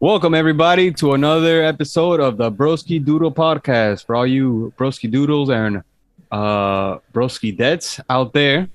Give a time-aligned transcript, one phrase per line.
[0.00, 4.06] Welcome everybody to another episode of the Broski Doodle podcast.
[4.06, 5.82] For all you Broski Doodles and
[6.30, 8.68] uh, Broski Debts out there,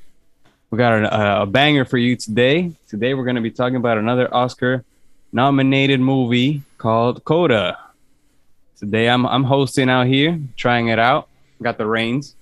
[0.70, 2.74] we got a, a banger for you today.
[2.90, 4.84] Today we're going to be talking about another Oscar
[5.32, 7.80] nominated movie called Coda.
[8.76, 11.30] Today I'm I'm hosting out here, trying it out.
[11.62, 12.36] Got the reins,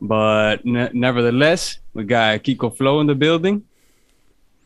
[0.00, 3.64] but ne- nevertheless, we got Kiko Flow in the building,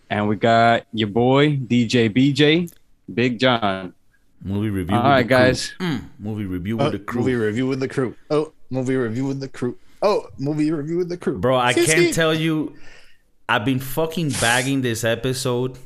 [0.08, 2.72] and we got your boy DJ BJ,
[3.12, 3.94] Big John.
[4.42, 4.96] Movie review.
[4.96, 5.36] All with right, the crew.
[5.44, 5.74] guys.
[5.80, 7.20] Mm, movie review Oh, with the crew.
[7.22, 8.14] Movie review with the crew.
[8.30, 9.78] Oh, movie review with the crew.
[10.02, 11.38] Oh, movie review with the crew.
[11.38, 12.74] Bro, I Ski, can't tell you.
[13.48, 15.78] I've been fucking bagging this episode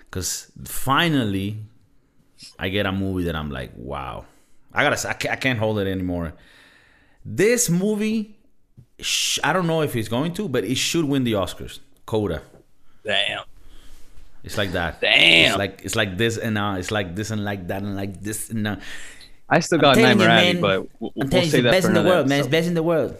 [0.00, 1.58] because finally
[2.58, 4.26] I get a movie that I'm like, wow.
[4.72, 4.96] I gotta.
[4.96, 6.34] say, I can't, I can't hold it anymore.
[7.24, 8.36] This movie,
[9.00, 11.78] sh- I don't know if it's going to, but it should win the Oscars.
[12.06, 12.42] Coda.
[13.04, 13.44] Damn.
[14.44, 15.00] It's like that.
[15.00, 15.48] Damn.
[15.50, 18.20] It's like it's like this and uh, it's like this and like that and like
[18.20, 18.76] this and uh.
[19.48, 21.58] I still got telling Nightmare you, Alley, man, but we'll, I'm we'll telling you, say
[21.58, 22.40] it's the that best for in the another world, man.
[22.40, 23.16] It's best in the world.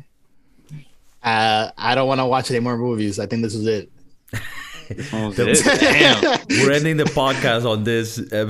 [1.24, 3.18] Uh, I don't want to watch any more movies.
[3.18, 3.90] I think this is it.
[5.14, 5.64] Oh, it?
[5.80, 6.22] Damn.
[6.50, 8.18] We're ending the podcast on this.
[8.18, 8.48] um,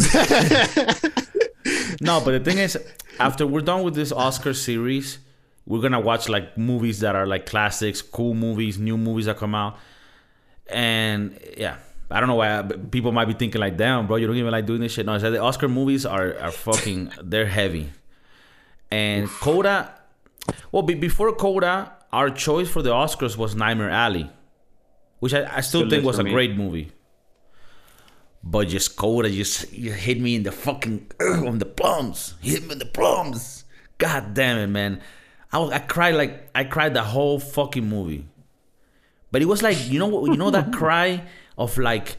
[2.01, 2.77] no, but the thing is,
[3.21, 5.19] after we're done with this Oscar series,
[5.65, 9.55] we're gonna watch like movies that are like classics, cool movies, new movies that come
[9.55, 9.79] out,
[10.69, 11.77] and yeah.
[12.11, 14.67] I don't know why people might be thinking like, "Damn, bro, you don't even like
[14.67, 17.91] doing this shit." No, it's that the Oscar movies are are fucking they're heavy,
[18.91, 19.93] and Coda.
[20.71, 24.31] Well, be, before Coda, our choice for the Oscars was Nightmare Alley,
[25.19, 26.31] which I, I still Still think was a me.
[26.31, 26.93] great movie.
[28.43, 32.35] But just Coda just you hit me in the fucking on the plums.
[32.43, 33.65] Hit me in the plums.
[33.97, 35.01] God damn it, man.
[35.51, 38.27] I was, I cried like I cried the whole fucking movie.
[39.35, 41.25] But it was like you know you know that cry
[41.59, 42.19] of like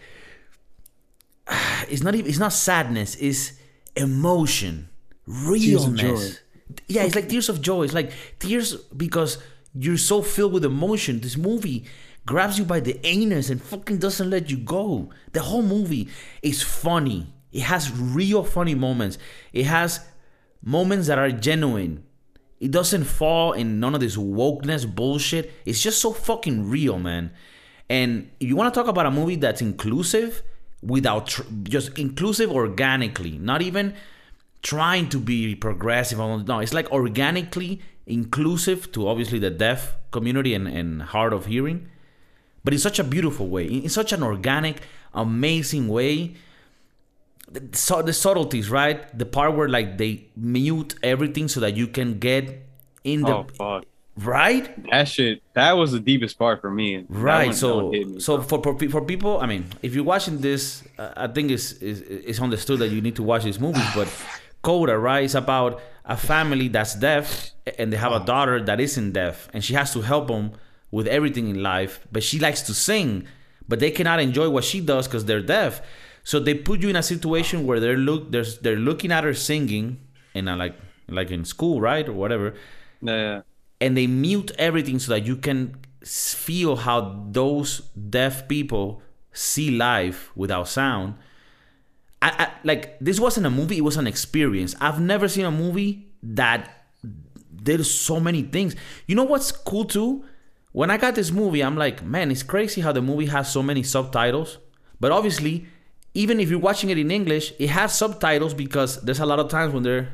[1.89, 3.53] it's not even it's not sadness, it's
[3.95, 4.89] emotion,
[5.25, 6.07] Tears of joy.
[6.07, 6.39] realness.
[6.89, 7.83] Yeah, it's like tears of joy.
[7.83, 9.37] It's like tears because
[9.73, 11.21] you're so filled with emotion.
[11.21, 11.85] This movie
[12.25, 15.09] grabs you by the anus and fucking doesn't let you go.
[15.31, 16.09] The whole movie
[16.41, 17.27] is funny.
[17.53, 19.17] It has real funny moments.
[19.53, 20.01] It has
[20.61, 22.03] moments that are genuine.
[22.59, 25.51] It doesn't fall in none of this wokeness bullshit.
[25.65, 27.31] It's just so fucking real, man.
[27.89, 30.41] And if you want to talk about a movie that's inclusive
[30.81, 33.93] without tr- just inclusive organically, not even
[34.61, 36.17] trying to be progressive.
[36.17, 41.87] No, it's like organically inclusive to obviously the deaf community and, and hard of hearing,
[42.63, 44.81] but in such a beautiful way, in such an organic,
[45.13, 46.35] amazing way.
[47.55, 48.99] The, so the subtleties, right?
[49.17, 52.43] The part where like they mute everything so that you can get
[53.03, 53.83] in the Oh fuck.
[54.17, 54.65] right.
[54.91, 55.41] That shit.
[55.53, 57.05] That was the deepest part for me.
[57.09, 57.47] Right.
[57.47, 61.13] one- so me, so for, for for people, I mean, if you're watching this, uh,
[61.25, 63.87] I think it's, it's it's understood that you need to watch these movies.
[63.95, 64.07] But
[64.61, 69.11] Coda, right, is about a family that's deaf and they have a daughter that isn't
[69.13, 70.51] deaf, and she has to help them
[70.91, 71.93] with everything in life.
[72.11, 73.27] But she likes to sing,
[73.69, 75.81] but they cannot enjoy what she does because they're deaf.
[76.25, 79.33] So they put you in a situation where they're look there's they're looking at her
[79.33, 80.01] singing,
[80.33, 80.75] and like
[81.07, 82.55] like in school, right, or whatever
[83.01, 83.41] yeah.
[83.79, 89.01] and they mute everything so that you can feel how those deaf people
[89.33, 91.15] see life without sound.
[92.21, 94.75] I, I, like this wasn't a movie; it was an experience.
[94.79, 96.87] I've never seen a movie that
[97.55, 98.75] did so many things.
[99.07, 100.25] You know what's cool too?
[100.71, 103.63] When I got this movie, I'm like, man, it's crazy how the movie has so
[103.63, 104.57] many subtitles.
[104.99, 105.67] But obviously,
[106.15, 109.49] even if you're watching it in English, it has subtitles because there's a lot of
[109.49, 110.07] times when they're,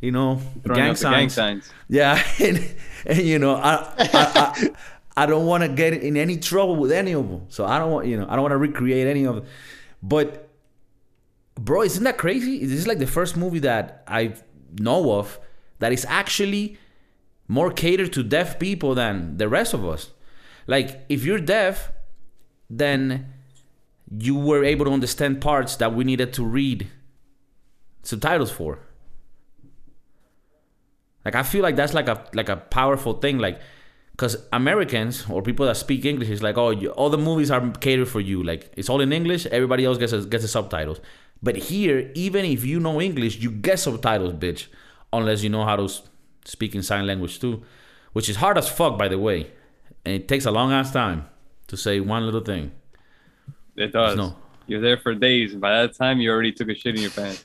[0.00, 1.34] you know, gang the gang signs.
[1.34, 1.72] signs.
[1.88, 2.74] Yeah, and,
[3.06, 4.70] and you know, I I, I,
[5.16, 7.46] I don't want to get in any trouble with any of them.
[7.48, 9.44] So I don't want you know I don't want to recreate any of it.
[10.02, 10.48] But
[11.54, 12.66] bro, isn't that crazy?
[12.66, 14.34] This is like the first movie that I
[14.78, 15.38] know of
[15.78, 16.76] that is actually
[17.48, 20.10] more catered to deaf people than the rest of us.
[20.66, 21.92] Like if you're deaf,
[22.68, 23.32] then
[24.10, 26.88] you were able to understand parts that we needed to read
[28.02, 28.78] subtitles for.
[31.24, 33.60] Like I feel like that's like a like a powerful thing, like
[34.12, 37.70] because Americans or people that speak English is like, oh, you, all the movies are
[37.72, 38.42] catered for you.
[38.42, 39.44] Like it's all in English.
[39.46, 41.00] Everybody else gets a, gets the subtitles.
[41.42, 44.68] But here, even if you know English, you get subtitles, bitch,
[45.12, 45.88] unless you know how to
[46.44, 47.62] speak in sign language too,
[48.12, 49.50] which is hard as fuck, by the way,
[50.04, 51.26] and it takes a long ass time
[51.66, 52.70] to say one little thing.
[53.76, 54.16] It does.
[54.16, 54.36] No.
[54.66, 57.10] You're there for days, and by that time, you already took a shit in your
[57.10, 57.44] pants.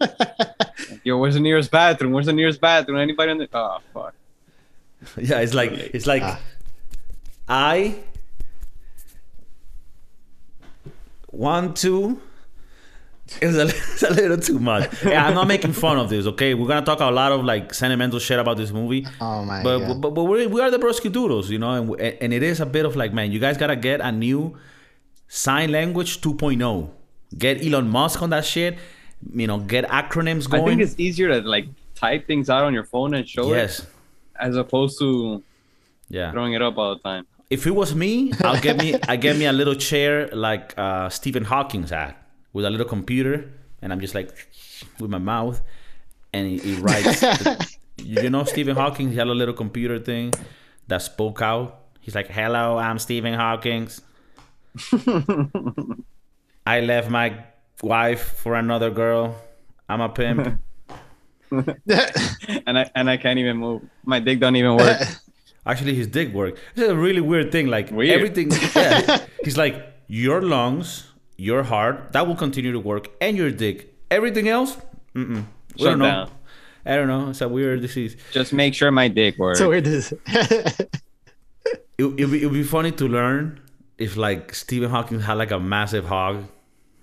[1.04, 2.12] Yo, where's the nearest bathroom?
[2.12, 2.98] Where's the nearest bathroom?
[2.98, 3.48] Anybody on the?
[3.52, 4.14] Oh fuck.
[5.16, 6.40] Yeah, it's like it's like Ah.
[7.48, 7.96] I
[11.26, 12.20] one two
[13.40, 15.02] It's a, it's a little too much.
[15.04, 16.26] Yeah, I'm not making fun of this.
[16.26, 19.06] Okay, we're gonna talk a lot of like sentimental shit about this movie.
[19.20, 20.00] Oh my but, god.
[20.00, 22.66] but but we're, we are the Broski Doodles, you know, and and it is a
[22.66, 24.56] bit of like, man, you guys gotta get a new
[25.34, 26.90] sign language 2.0.
[27.36, 28.78] Get Elon Musk on that shit.
[29.32, 30.62] You know, get acronyms going.
[30.62, 33.80] I think it's easier to like type things out on your phone and show yes,
[33.80, 33.86] it
[34.38, 35.42] as opposed to
[36.08, 36.30] yeah.
[36.30, 37.26] throwing it up all the time.
[37.50, 41.08] If it was me, I'll get me I get me a little chair like uh,
[41.08, 42.14] Stephen Hawking's had
[42.52, 43.50] with a little computer,
[43.82, 44.30] and I'm just like
[45.00, 45.60] with my mouth,
[46.32, 47.20] and he, he writes.
[47.20, 49.10] the- you know Stephen Hawking?
[49.10, 50.32] He had a little computer thing
[50.86, 51.80] that spoke out.
[52.00, 54.00] He's like, "Hello, I'm Stephen Hawking's.
[56.66, 57.44] I left my
[57.82, 59.36] wife for another girl.
[59.88, 60.60] I'm a pimp."
[62.66, 63.82] And I and I can't even move.
[64.04, 64.98] My dick don't even work.
[65.66, 66.58] Actually, his dick work.
[66.74, 67.68] It's a really weird thing.
[67.68, 68.10] Like Weird.
[68.12, 68.50] everything.
[68.74, 69.24] Yeah.
[69.44, 69.76] He's like
[70.08, 73.94] your lungs, your heart, that will continue to work, and your dick.
[74.10, 74.76] Everything else,
[75.14, 75.44] mm-mm.
[75.78, 76.28] We Shut don't know.
[76.84, 77.30] I don't know.
[77.30, 78.16] It's a weird disease.
[78.32, 79.58] Just make sure my dick works.
[79.58, 79.86] so weird.
[79.86, 80.12] It
[81.98, 83.60] it would be, it would be funny to learn
[83.98, 86.44] if like Stephen Hawking had like a massive hog.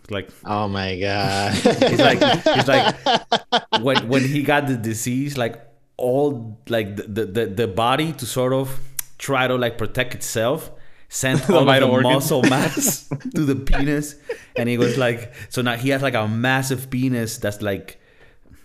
[0.10, 1.54] Like oh my god.
[1.54, 2.96] he's like he's like
[3.82, 5.62] when when he got the disease, like
[5.96, 8.78] all like the the, the, the body to sort of
[9.18, 10.72] try to like protect itself
[11.08, 12.14] sent all of the organs.
[12.14, 14.16] muscle mass to the penis
[14.56, 18.00] and he was like so now he has like a massive penis that's like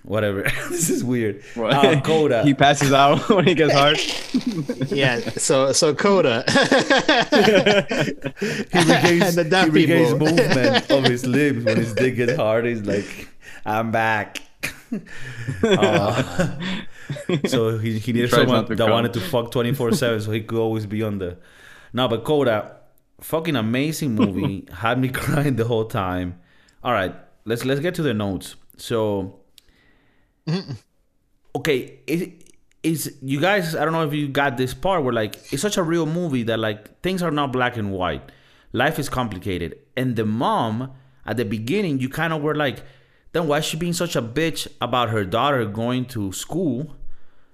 [0.06, 1.72] whatever this is weird What?
[1.74, 3.98] uh, Coda he passes out when he gets hard.
[4.90, 5.18] yeah.
[5.36, 6.44] So so Coda.
[6.46, 6.52] he
[8.78, 12.66] regains, the he regains movement of his limbs when his dick gets hard.
[12.66, 13.28] He's like,
[13.64, 14.38] I'm back.
[15.62, 16.22] Uh,
[17.46, 18.90] so he, he needed tries someone that come.
[18.90, 21.36] wanted to fuck 24 7 so he could always be on the.
[21.92, 22.76] No, but Coda,
[23.20, 24.66] fucking amazing movie.
[24.72, 26.38] had me crying the whole time.
[26.82, 27.14] All right,
[27.44, 28.56] let's let's get to the notes.
[28.76, 29.40] So,
[31.56, 32.52] okay, it
[32.82, 33.74] is you guys.
[33.74, 36.42] I don't know if you got this part where like it's such a real movie
[36.44, 38.32] that like things are not black and white.
[38.72, 40.92] Life is complicated, and the mom
[41.24, 42.82] at the beginning, you kind of were like,
[43.32, 46.96] then why is she being such a bitch about her daughter going to school?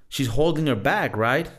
[0.09, 1.51] She's holding her back, right?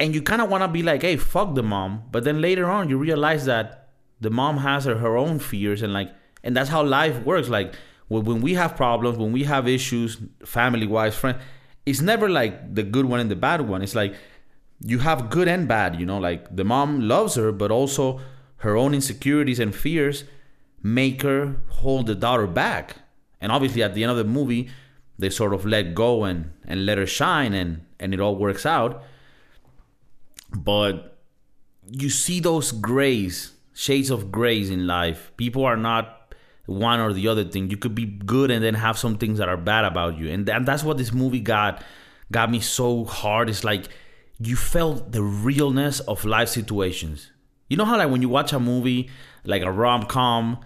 [0.00, 2.04] and you kind of want to be like, hey, fuck the mom.
[2.10, 3.88] But then later on, you realize that
[4.20, 6.10] the mom has her, her own fears, and like,
[6.42, 7.48] and that's how life works.
[7.48, 7.74] Like,
[8.08, 11.38] when, we have problems, when we have issues, family wise, friend,
[11.86, 13.82] it's never like the good one and the bad one.
[13.82, 14.14] It's like
[14.80, 18.20] you have good and bad, you know, like the mom loves her, but also
[18.58, 20.24] her own insecurities and fears
[20.82, 22.96] make her hold the daughter back.
[23.40, 24.70] And obviously, at the end of the movie,
[25.18, 28.66] they sort of let go and, and let her shine, and, and it all works
[28.66, 29.02] out
[30.54, 31.18] but
[31.90, 35.32] you see those grays, shades of grays in life.
[35.36, 36.23] People are not
[36.66, 37.70] one or the other thing.
[37.70, 40.48] You could be good and then have some things that are bad about you, and,
[40.48, 41.82] and that's what this movie got
[42.32, 43.48] got me so hard.
[43.48, 43.88] It's like
[44.38, 47.30] you felt the realness of life situations.
[47.68, 49.10] You know how like when you watch a movie
[49.44, 50.58] like a rom com,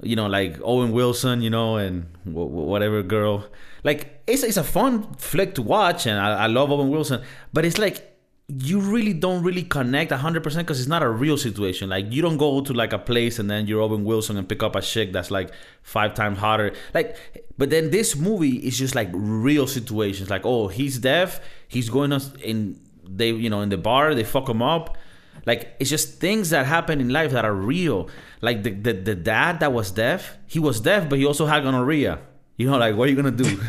[0.00, 3.46] you know, like Owen Wilson, you know, and wh- whatever girl.
[3.84, 7.22] Like it's it's a fun flick to watch, and I, I love Owen Wilson,
[7.52, 8.11] but it's like
[8.58, 11.88] you really don't really connect 100% because it's not a real situation.
[11.88, 14.62] Like, you don't go to like a place and then you're Owen Wilson and pick
[14.62, 15.52] up a chick that's like
[15.82, 16.74] five times hotter.
[16.92, 17.16] Like,
[17.56, 20.28] but then this movie is just like real situations.
[20.28, 21.40] Like, oh, he's deaf.
[21.68, 22.12] He's going
[22.42, 24.98] in, they, you know, in the bar, they fuck him up.
[25.46, 28.10] Like, it's just things that happen in life that are real.
[28.42, 31.62] Like, the, the, the dad that was deaf, he was deaf, but he also had
[31.62, 32.18] gonorrhea.
[32.56, 33.60] You know, like, what are you to do?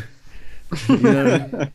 [0.88, 1.68] you know?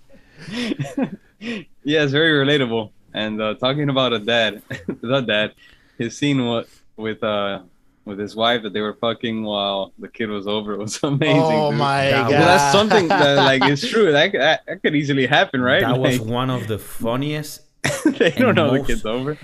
[1.83, 2.91] Yeah, it's very relatable.
[3.13, 5.53] And uh, talking about a dad, the dad,
[5.97, 7.61] his scene with with uh
[8.05, 11.37] with his wife that they were fucking while the kid was over was amazing.
[11.41, 11.79] oh dude.
[11.79, 12.31] my That god.
[12.31, 14.11] Well, that's something that like is true.
[14.11, 15.81] That, that that could easily happen, right?
[15.81, 17.61] That was one of the funniest
[18.05, 19.37] they don't and know the kid's over.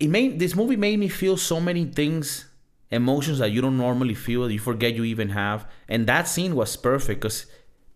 [0.00, 2.46] it made this movie made me feel so many things
[2.90, 6.54] emotions that you don't normally feel that you forget you even have and that scene
[6.54, 7.46] was perfect because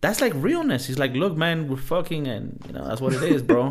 [0.01, 3.21] that's like realness he's like look man we're fucking and you know that's what it
[3.23, 3.69] is bro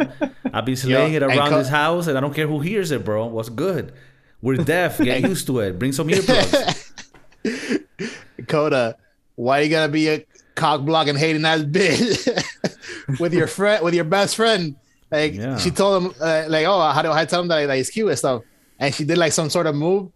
[0.52, 3.04] i've been slaying it around co- this house and i don't care who hears it
[3.04, 3.92] bro what's good
[4.40, 6.86] we're deaf get used to it bring some earplugs
[8.48, 8.96] Coda,
[9.36, 14.04] why you gotta be a cock blocking hating ass bitch with your friend with your
[14.04, 14.76] best friend?
[15.10, 15.56] Like Yeah.
[15.58, 18.08] she told him uh, like, oh, how do I tell him that, that he's cute
[18.08, 18.42] and stuff?
[18.78, 20.10] And she did like some sort of move,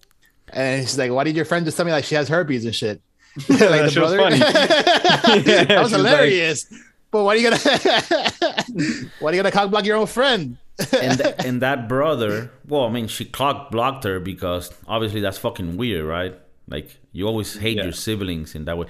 [0.53, 2.75] and she's like, why did your friend just tell me like she has herpes and
[2.75, 3.01] shit?
[3.49, 4.39] like That shit was funny.
[5.45, 6.67] that was was like- hilarious.
[7.11, 7.59] but why are you gonna
[9.21, 10.57] why are you gonna cock block your own friend?
[11.01, 15.39] and th- and that brother well i mean she clock blocked her because obviously that's
[15.39, 16.35] fucking weird right
[16.67, 17.85] Like you always hate Yeah.
[17.85, 18.87] your siblings in that way.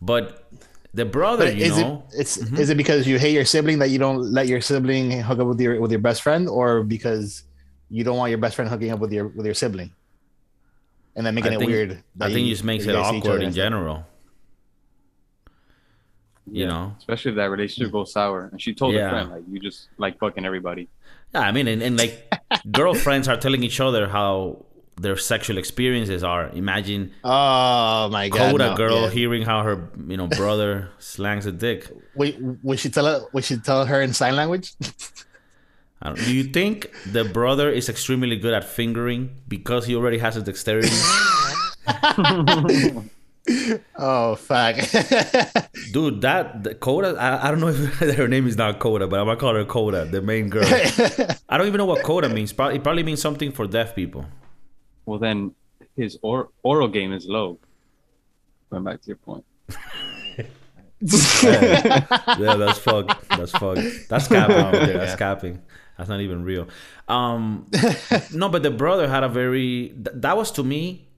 [0.00, 0.46] But
[0.92, 2.56] the brother, But you is know, it it's mm-hmm.
[2.62, 5.48] is it because you hate your sibling that you don't let your sibling hook up
[5.48, 7.42] with your with your best friend, or because
[7.90, 9.90] you don't want your best friend hooking up with your with your sibling,
[11.16, 12.02] and then making I it think, weird?
[12.20, 13.64] I think you- it just makes it you guys see each awkward in and stuff?
[13.64, 14.06] general.
[16.50, 16.68] You Yeah.
[16.68, 18.48] know, Especially if that relationship goes sour.
[18.52, 19.04] And she told Yeah.
[19.04, 20.88] her friend, like, you just like fucking everybody.
[21.32, 21.40] yeah.
[21.40, 22.30] I mean, and, and like
[22.70, 24.66] girlfriends are telling each other how
[25.00, 26.50] their sexual experiences are.
[26.50, 28.52] Imagine Oh my god!
[28.52, 29.10] Coda no, girl yeah.
[29.10, 31.90] hearing how her you know brother slangs a dick.
[32.14, 33.22] Wait, would she tell her?
[33.32, 34.74] Would she tell her in sign language?
[36.04, 40.36] I don't, you think the brother is extremely good at fingering because he already has
[40.36, 40.90] a dexterity?
[43.96, 44.76] oh fuck!
[45.92, 47.16] Dude, that the Coda.
[47.18, 49.64] I, I don't know if her name is not Coda, but I'm gonna call her
[49.64, 50.64] Coda, the main girl.
[51.48, 52.52] I don't even know what Coda means.
[52.52, 54.26] It probably means something for deaf people.
[55.06, 55.54] Well, then
[55.96, 57.58] his or- oral game is low.
[58.70, 59.44] Going back to your point.
[61.00, 62.06] yeah,
[62.56, 63.28] that's fucked.
[63.28, 64.08] That's fucked.
[64.08, 64.56] That's capping.
[64.56, 64.98] right there.
[64.98, 65.62] That's capping.
[65.96, 66.68] That's not even real.
[67.08, 67.66] Um,
[68.32, 69.88] no, but the brother had a very.
[69.90, 71.08] Th- that was to me,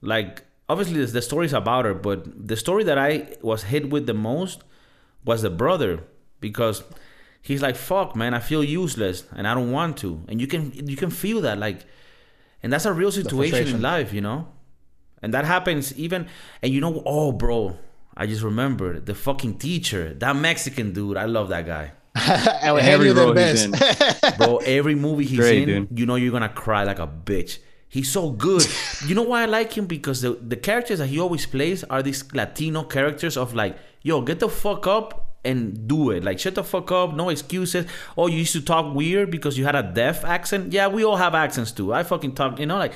[0.00, 4.06] like obviously the, the story's about her, but the story that I was hit with
[4.06, 4.62] the most
[5.24, 6.04] was the brother
[6.40, 6.82] because
[7.40, 10.72] he's like, "Fuck, man, I feel useless and I don't want to," and you can
[10.72, 11.84] you can feel that like,
[12.62, 14.48] and that's a real situation in life, you know,
[15.22, 16.28] and that happens even.
[16.62, 17.78] And you know, oh, bro.
[18.16, 21.16] I just remembered the fucking teacher, that Mexican dude.
[21.16, 24.24] I love that guy, and we Every you the role he's best.
[24.24, 24.32] in.
[24.38, 24.56] bro.
[24.58, 25.98] Every movie he's Great, in, dude.
[25.98, 27.58] you know you're gonna cry like a bitch.
[27.88, 28.64] He's so good.
[29.06, 29.86] you know why I like him?
[29.86, 34.20] Because the the characters that he always plays are these Latino characters of like, yo,
[34.22, 36.22] get the fuck up and do it.
[36.22, 37.86] Like, shut the fuck up, no excuses.
[38.18, 40.72] Oh, you used to talk weird because you had a deaf accent.
[40.72, 41.92] Yeah, we all have accents too.
[41.94, 42.92] I fucking talk, you know, like,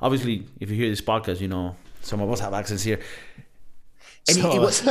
[0.00, 3.00] obviously, if you hear this podcast, you know, some of us have accents here.
[4.28, 4.82] And So- it, was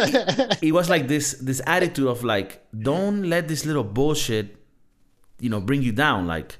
[0.61, 4.55] it was like this this attitude of like don't let this little bullshit
[5.39, 6.57] you know bring you down like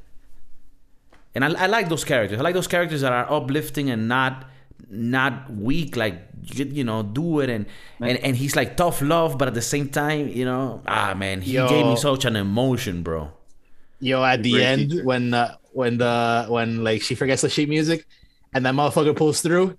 [1.33, 4.45] and I, I like those characters i like those characters that are uplifting and not
[4.89, 7.65] not weak like you, you know do it and,
[8.01, 11.41] and and he's like tough love but at the same time you know ah man
[11.41, 11.67] he Yo.
[11.69, 13.31] gave me such an emotion bro
[14.01, 15.05] Yo, at the Great end teacher.
[15.05, 18.05] when uh, when the when like she forgets the sheet music,
[18.53, 19.77] and that motherfucker pulls through,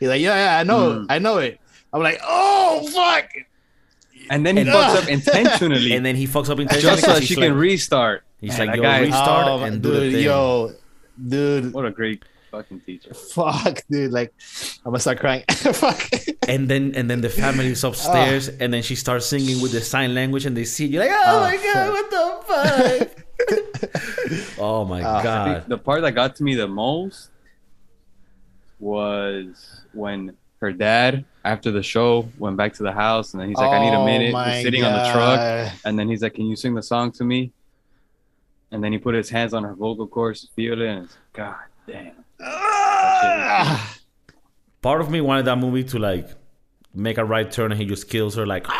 [0.00, 1.06] he's like, yeah, yeah, I know, Mm.
[1.10, 1.60] I know it.
[1.92, 3.30] I'm like, oh fuck.
[4.30, 5.92] And then he And- fucks up intentionally.
[5.94, 8.24] and then he fucks up intentionally just so 'cause that he's she like, can restart.
[8.40, 10.72] he's Man, like yo guy- restart Oh, and do the thing yo,
[11.28, 13.12] dude, What a great fucking teacher.
[13.14, 14.32] fuck, dude, like,
[14.84, 15.44] I'm gonna start crying.
[15.48, 16.02] fuck.
[16.48, 19.80] and then and then the family is upstairs and then she starts singing with the
[19.80, 23.08] sign language and they see you like oh, Oh, my god what the fuck
[24.58, 25.22] oh my Ah.
[25.22, 27.30] God the part that got to me the most
[28.78, 33.56] was when her dad, after the show, went back to the house and then he's
[33.58, 34.32] like, I need a Oh minute.
[34.32, 35.72] my He's sitting on the truck.
[35.84, 37.52] And then he's like, Can you sing the song to me?
[38.70, 40.86] And then he put his hands on her vocal cords to feel it.
[40.88, 42.12] And it's God damn.
[42.40, 43.96] Ah.
[44.82, 46.28] part of me wanted that movie to like
[46.94, 48.66] make a right turn and he just kills her like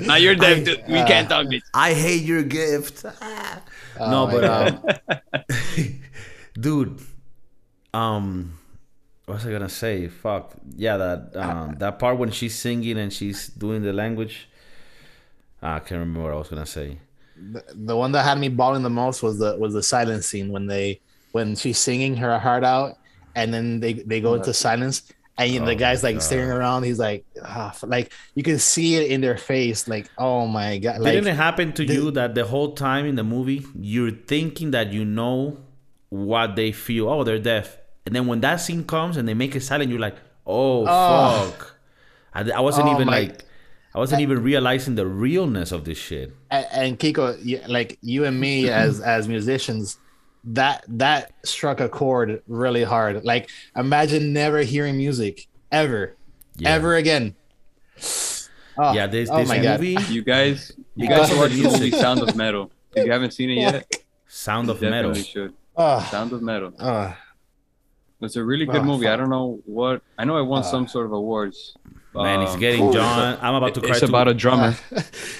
[0.00, 0.64] now you're deaf.
[0.64, 0.82] dude.
[0.88, 1.62] We can't talk this.
[1.74, 3.04] I hate your gift
[4.00, 4.82] Oh no but um
[6.60, 7.00] dude
[7.98, 8.58] um
[9.26, 10.08] what was I gonna say?
[10.08, 10.54] Fuck.
[10.76, 14.48] Yeah that um that part when she's singing and she's doing the language.
[15.62, 16.98] Ah, I can't remember what I was gonna say.
[17.36, 20.50] The, the one that had me bawling the most was the was the silence scene
[20.50, 21.00] when they
[21.32, 22.96] when she's singing her heart out
[23.36, 25.02] and then they they go into silence
[25.38, 26.82] and you know, Oh the guy's my like staring around.
[26.82, 31.00] He's like f- like you can see it in their face like oh my god
[31.00, 34.72] like Didn't it happen to you that the whole time in the movie you're thinking
[34.72, 35.58] that you know
[36.08, 37.08] what they feel?
[37.08, 37.77] Oh, they're deaf,
[38.08, 41.50] and then when that scene comes and they make it silent, you're like, oh, Oh.
[41.52, 41.76] fuck.
[42.32, 43.44] I, I wasn't Oh, even my- like,
[43.94, 46.32] I wasn't even realizing the realness of this shit.
[46.50, 49.98] and, and Kiko, you- like you and me as as musicians,
[50.44, 53.24] that that struck a chord really hard.
[53.24, 56.16] Like imagine never hearing music ever,
[56.56, 56.70] Yeah.
[56.76, 57.34] ever again.
[58.80, 59.80] Oh, Yeah, ah, this oh this my God.
[59.80, 61.90] movie, You guys, you guys of the watch the movie.
[61.90, 62.70] Sound of Metal.
[62.94, 63.92] If you haven't seen it yet,
[64.28, 65.10] Sound of Metal.
[65.12, 65.52] definitely should.
[65.76, 66.72] Oh, Sound of Metal.
[66.78, 67.14] oh.
[68.20, 69.06] It's a really good Oh, movie.
[69.06, 70.02] I don't know what.
[70.18, 71.76] I know I won some sort of awards.
[72.14, 73.38] Man, it's Um, getting John.
[73.40, 73.90] I'm about to cry.
[73.90, 74.06] It's too.
[74.06, 74.74] about a drummer.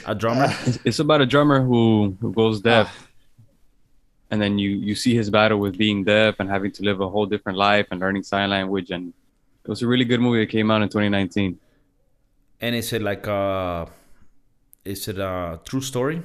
[0.07, 0.49] a drummer.
[0.85, 3.05] It's about a drummer who who goes deaf, Ah.
[4.31, 7.09] and then you you see his battle with being deaf and having to live a
[7.09, 8.91] whole different life and learning sign language.
[8.93, 9.13] And
[9.65, 11.59] it was a really good movie that came out in 2019.
[12.61, 13.89] And is it like a?
[14.85, 16.23] is it a true story?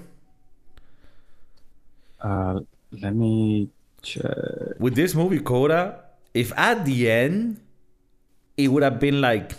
[2.22, 2.60] Uh,
[3.02, 3.70] let me
[4.02, 4.24] check.
[4.80, 6.03] With this movie, Coda,
[6.34, 7.60] if at the end
[8.58, 9.54] it would have been like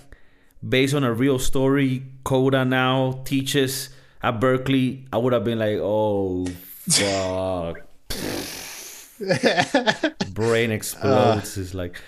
[0.67, 3.91] based on a real story, Coda now teaches
[4.23, 6.47] at Berklee, I would have been like, oh
[6.89, 7.81] fuck.
[10.35, 11.57] Brain explodes.
[11.57, 12.01] it's like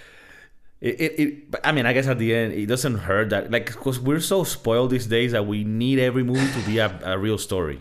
[0.80, 3.50] it, it, it but I mean I guess at the end it doesn't hurt that
[3.50, 6.98] like because we're so spoiled these days that we need every movie to be a,
[7.04, 7.80] a real story.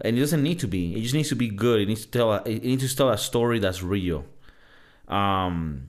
[0.00, 0.96] And it doesn't need to be.
[0.96, 1.80] It just needs to be good.
[1.80, 4.24] It needs to tell a, it needs to tell a story that's real.
[5.08, 5.88] Um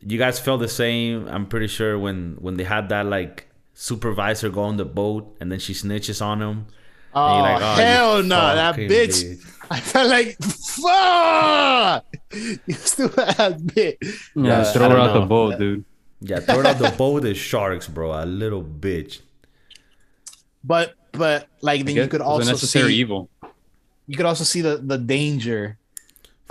[0.00, 4.48] you guys felt the same, I'm pretty sure when when they had that like supervisor
[4.48, 6.66] go on the boat and then she snitches on him.
[7.12, 9.24] Oh, like, "Oh, hell no, that bitch.
[9.24, 12.06] bitch." I felt like fuck.
[12.66, 13.96] You still ass bitch.
[14.36, 15.84] Yeah, Yeah, throw her don't out the boat, dude.
[16.20, 18.12] Yeah, throw it out the boat with sharks, bro.
[18.12, 19.20] A little bitch.
[20.62, 23.28] But but like then you could it was also necessary see evil.
[24.06, 25.78] you could also see the the danger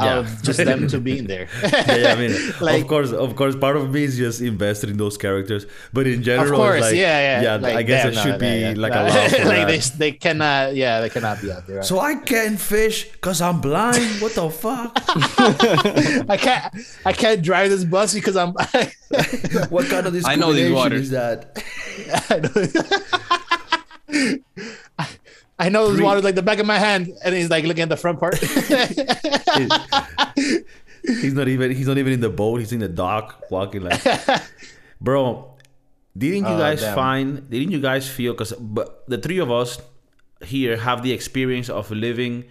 [0.05, 0.19] Yeah.
[0.19, 1.47] of just them to being there.
[1.63, 4.89] Yeah, yeah, I mean, Like- of course, of course, part of me is just invested
[4.89, 7.55] in those characters, but in general, Of course, like, yeah, yeah.
[7.57, 8.73] Like, I guess it should yeah, be yeah.
[8.77, 11.83] like No, for like they they cannot yeah they cannot be out there.
[11.83, 14.21] So I can't fish because I'm blind.
[14.21, 14.91] What the fuck?
[16.29, 16.73] I can't
[17.05, 18.53] I can't drive this bus because I'm
[19.69, 21.01] What kind of I know these waters.
[21.01, 21.57] is that?
[22.29, 22.49] I know,
[25.59, 27.89] I know this water's like the back of my hand, and he's like looking at
[27.89, 28.37] the front part.
[31.03, 32.59] he's not even he's not even in the boat.
[32.59, 34.01] He's in the dock, walking like,
[35.01, 35.55] bro.
[36.17, 36.95] Didn't you Oh, guys damn.
[36.95, 37.49] find?
[37.49, 38.33] Didn't you guys feel?
[38.33, 39.79] Because but the three of us
[40.43, 42.45] here have the experience of living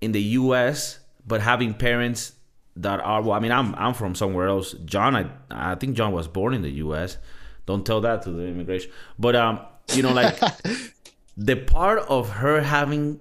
[0.00, 1.00] in the U.S.
[1.26, 2.32] but having parents
[2.76, 3.20] that are.
[3.22, 4.72] Well, I mean, I'm I'm from somewhere else.
[4.84, 7.18] John, I I think John was born in the U.S.
[7.66, 8.90] Don't tell that to the immigration.
[9.18, 9.60] But um,
[9.92, 10.38] you know, like
[11.36, 13.20] the part of her having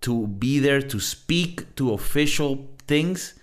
[0.00, 3.34] to be there to speak to official things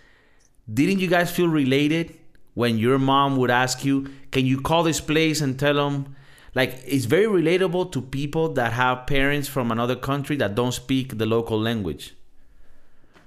[0.72, 2.18] didn't you guys feel related
[2.54, 6.16] when your mom would ask you can you call this place and tell them
[6.56, 11.18] like it's very relatable to people that have parents from another country that don't speak
[11.18, 12.14] the local language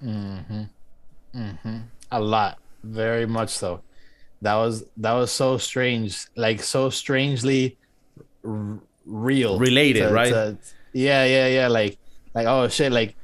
[0.05, 0.69] Mhm.
[1.35, 1.83] Mhm.
[2.11, 3.81] a lot, very much so.
[4.43, 7.77] That was that was so strange, like so strangely
[8.45, 10.59] r- real, Related, right?
[10.93, 11.69] Yeah, yeah, yeah.
[11.69, 11.99] Like,
[12.35, 13.15] like oh shit, like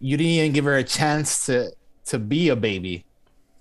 [0.00, 1.70] you didn't even give her a chance to
[2.06, 3.04] to be a baby.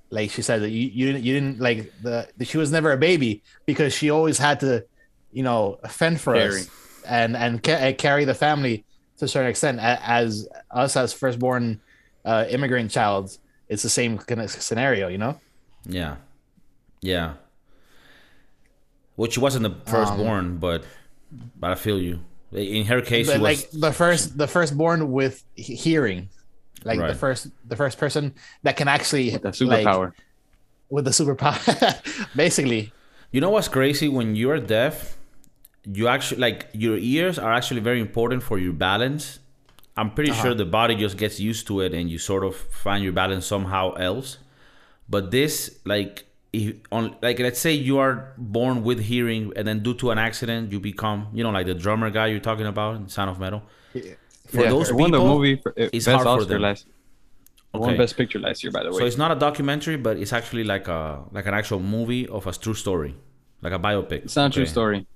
[0.09, 2.97] Like she said that you, you didn't you didn't like the, she was never a
[2.97, 4.85] baby because she always had to,
[5.31, 6.61] you know, fend for Carry.
[6.61, 6.69] us
[7.07, 8.85] and and ca- uh, carry the family
[9.17, 9.79] to a certain extent.
[9.81, 11.81] As us as firstborn
[12.23, 13.35] uh, immigrant child,
[13.67, 15.39] it's the same kind of scenario, you know.
[15.87, 16.15] yeah
[17.01, 17.33] yeah
[19.15, 20.83] which wasn't the firstborn but
[21.59, 22.19] but i feel you
[22.55, 26.29] in her case But was like the first, the firstborn with hearing,
[26.83, 30.13] like the first, the first person that can actually The like, superpower.
[30.89, 32.91] with the superpower, basically.
[33.31, 34.07] You know what's crazy?
[34.07, 35.17] When you're deaf,
[35.83, 39.39] you actually like your ears are actually very important for your balance.
[39.97, 40.41] I'm pretty uh-huh.
[40.41, 43.45] sure the body just gets used to it and you sort of find your balance
[43.45, 44.37] somehow else.
[45.07, 46.25] But this, like,
[46.57, 50.17] if on like let's say you are born with hearing and then due to an
[50.17, 53.39] accident you become, you know, like the drummer guy you're talking about in Sound of
[53.39, 53.61] Metal.
[54.47, 56.61] For Yeah, those it won the movie for it, it's best hard for them.
[56.61, 56.85] last.
[57.73, 58.99] it Won best picture last year, by the way.
[58.99, 62.47] So it's not a documentary, but it's actually like a like an actual movie of
[62.47, 63.15] a true story,
[63.61, 64.23] like a biopic.
[64.25, 65.07] It's not a true story,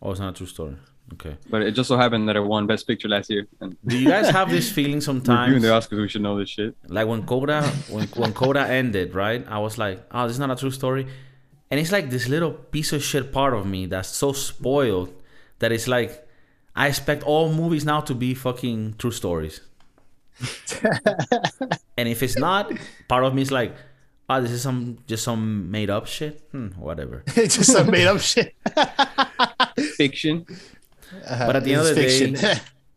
[0.00, 0.76] Oh, it's not a true story.
[1.12, 1.36] Okay.
[1.50, 3.46] but it just so happened that I won best picture last year.
[3.60, 5.50] And Do you guys have this feeling sometimes?
[5.52, 5.88] reviewing sometimes?
[5.88, 6.74] the Oscars, we should know this shit.
[6.88, 9.44] Like when Coda when when Coda ended, right?
[9.48, 11.06] I was like, oh, this is not a true story.
[11.70, 15.12] And it's like this little piece of shit part of me that's so spoiled
[15.60, 16.26] that it's like
[16.74, 19.60] I expect all movies now to be fucking true stories.
[21.96, 22.72] and if it's not,
[23.08, 23.74] part of me is like,
[24.28, 26.42] oh, this is some just some made up shit.
[26.50, 27.22] Hmm, whatever.
[27.36, 28.54] it's just some made up shit.
[29.96, 30.46] Fiction.
[31.22, 32.54] But at the end of the It's day.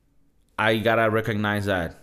[0.59, 1.95] I gotta recognize that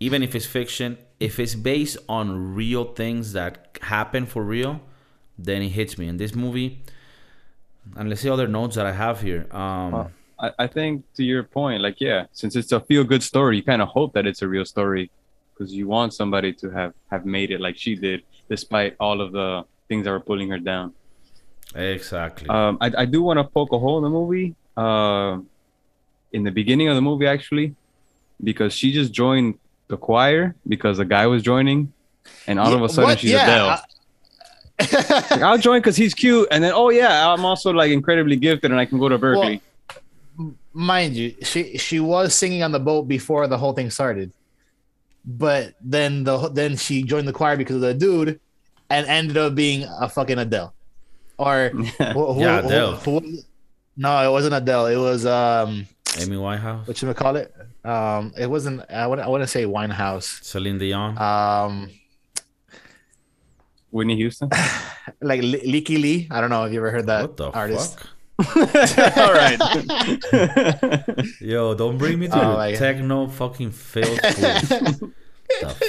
[0.00, 4.80] even if it's fiction, if it's based on real things that happen for real,
[5.38, 6.08] then it hits me.
[6.08, 6.82] And this movie,
[7.96, 9.46] and let's see other notes that I have here.
[9.50, 13.22] Um, Well, I, I think to your point, like yeah, since it's a feel good
[13.22, 15.10] story, you kind of hope that it's a real story
[15.52, 19.32] because you want somebody to have have made it like she did, despite all of
[19.32, 20.92] the things that were pulling her down.
[21.74, 22.48] exactly.
[22.48, 24.54] Um, I, I do want to poke a hole in the movie.
[24.76, 25.38] Uh,
[26.32, 27.74] in the beginning of the movie, actually,
[28.42, 29.58] because she just joined
[29.88, 31.92] the choir because the guy was joining,
[32.46, 33.20] and all of a sudden What?
[33.20, 33.66] she's Yeah, Adele.
[34.80, 38.70] Like, I'll join because he's cute, and then oh yeah, I'm also like incredibly gifted,
[38.72, 39.60] and I can go to Berklee.
[40.72, 44.32] mind you, she she was singing on the boat before the whole thing started,
[45.24, 48.40] but then the then she joined the choir because of the dude,
[48.90, 50.74] and ended up being a fucking Adele.
[51.38, 52.96] Or who, who- Yeah, who- Adele.
[52.96, 53.38] who-
[53.96, 54.86] no, it wasn't Adele.
[54.86, 55.86] It was um,
[56.18, 57.54] Amy Winehouse, what you gonna call it?
[57.84, 58.82] Um, it wasn't.
[58.90, 59.20] I want.
[59.20, 60.42] I want to say Winehouse.
[60.44, 61.18] Celine Dion.
[61.18, 61.90] Um,
[63.90, 64.48] Whitney Houston.
[65.20, 66.28] like Li- Lykke Li.
[66.30, 67.98] I don't know if you ever heard that what the artist.
[67.98, 68.10] fuck?
[69.16, 69.58] All right.
[71.40, 74.20] Yo, don't bring me to Oh, the my- techno fucking filth.
[74.20, 75.12] the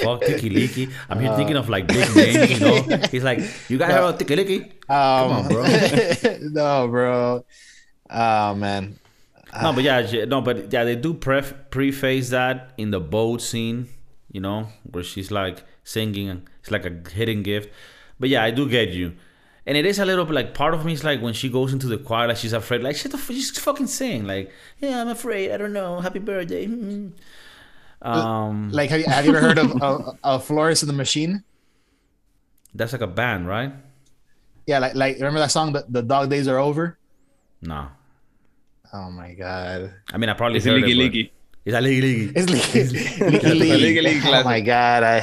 [0.02, 0.88] fuck, Tiki Leaky?
[1.10, 2.82] I'm Uh, here thinking of like big names, you know?
[3.10, 4.60] He's like, you guys heard of Tiki Leaky?
[4.88, 4.96] Um,
[5.32, 5.66] on, bro.
[6.52, 7.44] no, bro.
[8.10, 8.98] Oh man.
[9.62, 13.88] No, but yeah, no, but yeah, they do pref- preface that in the boat scene,
[14.30, 17.72] you know, where she's like singing it's like a hidden gift.
[18.20, 19.14] But yeah, I do get you.
[19.66, 21.72] And it is a little bit like part of me is like when she goes
[21.72, 25.00] into the choir, like she's afraid, like shut the f- she's fucking sing, like yeah,
[25.00, 26.66] I'm afraid, I don't know, happy birthday.
[26.66, 27.12] mm.
[28.02, 31.42] Um, Like, have you, have you ever heard of, of, of Florence and the Machine?
[32.74, 33.72] that's like a band, right?
[34.66, 36.98] Yeah, like like remember that song, "The, the Dog Days Are Over"?
[37.66, 37.88] No,
[38.92, 41.32] Oh my god, I mean I probably It's a heard leaky it, leaky.
[41.64, 42.32] It's a leaky leaky.
[42.38, 43.94] it's Leaky, Lykke Li.
[43.96, 45.16] Lykke Li Oh my god, I.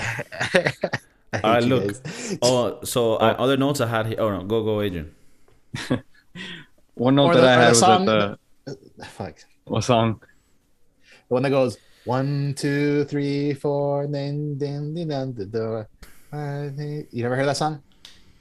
[1.33, 1.95] I hate All right, look.
[2.43, 4.17] Oh, so uh, other notes I had here.
[4.19, 5.15] Oh no, go go, Adrian.
[6.95, 8.37] One note Or that the- I had was song- that
[8.97, 9.35] the Fuck.
[9.65, 10.21] what song?
[11.27, 15.87] The one that goes one, two, three, four, then then then then the door.
[17.11, 17.81] You never heard that song?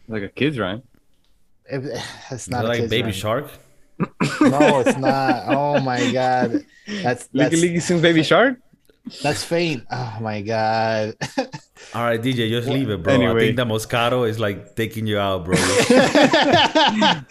[0.09, 0.83] Like a kid's rhyme.
[1.65, 1.81] It,
[2.31, 3.13] it's Is not a like kid's Baby rhyme.
[3.13, 3.51] Shark?
[4.41, 5.45] No, it's not.
[5.49, 6.65] Oh my god,
[7.03, 8.59] that's Leaky that's Leaky sings Baby Shark.
[9.23, 9.85] that's faint.
[9.91, 11.15] Oh my god.
[11.95, 13.15] All right, DJ, just leave it, bro.
[13.15, 13.35] Anyway.
[13.35, 15.57] I think the Moscato is like taking you out, bro.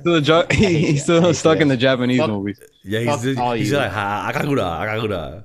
[0.00, 1.76] Still a jo- he's still hate stuck in the.
[1.76, 2.30] Japanese Fuck.
[2.30, 2.60] movies.
[2.82, 3.76] Yeah, Fuck he's, all he's you.
[3.76, 5.44] like, ha, akagura, akagura.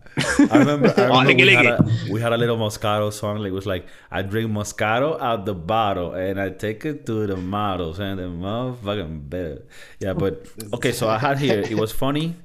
[0.51, 3.39] I remember, I oh, remember we, had a, we had a little Moscato song.
[3.39, 7.27] Like, it was like, I drink Moscato out the bottle and I take it to
[7.27, 9.63] the models and the motherfucking bed.
[9.99, 12.35] Yeah, but okay, so I had here, it was funny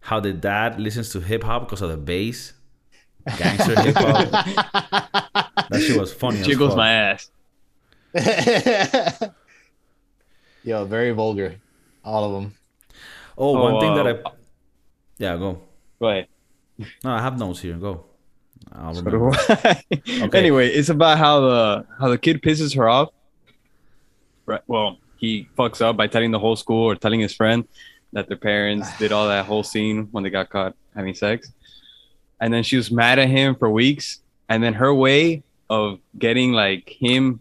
[0.00, 2.54] how the dad listens to hip hop because of the bass.
[3.36, 4.30] Gangster hip hop.
[5.68, 6.40] that shit was funny.
[6.40, 6.78] as Jiggles fuck.
[6.78, 7.30] my ass.
[10.64, 11.54] Yo, very vulgar.
[12.04, 12.54] All of them.
[13.36, 14.32] Oh, Oh, one thing that uh, I.
[15.18, 15.60] Yeah, go.
[16.00, 16.28] Go ahead.
[17.04, 17.74] No, I have notes here.
[17.74, 18.04] Go.
[18.72, 19.30] I'll remember.
[19.50, 20.38] okay.
[20.38, 23.10] Anyway, it's about how the how the kid pisses her off.
[24.46, 24.62] Right.
[24.66, 27.66] Well, he fucks up by telling the whole school or telling his friend
[28.12, 31.52] that their parents did all that whole scene when they got caught having sex.
[32.40, 34.20] And then she was mad at him for weeks.
[34.48, 37.40] And then her way of getting like him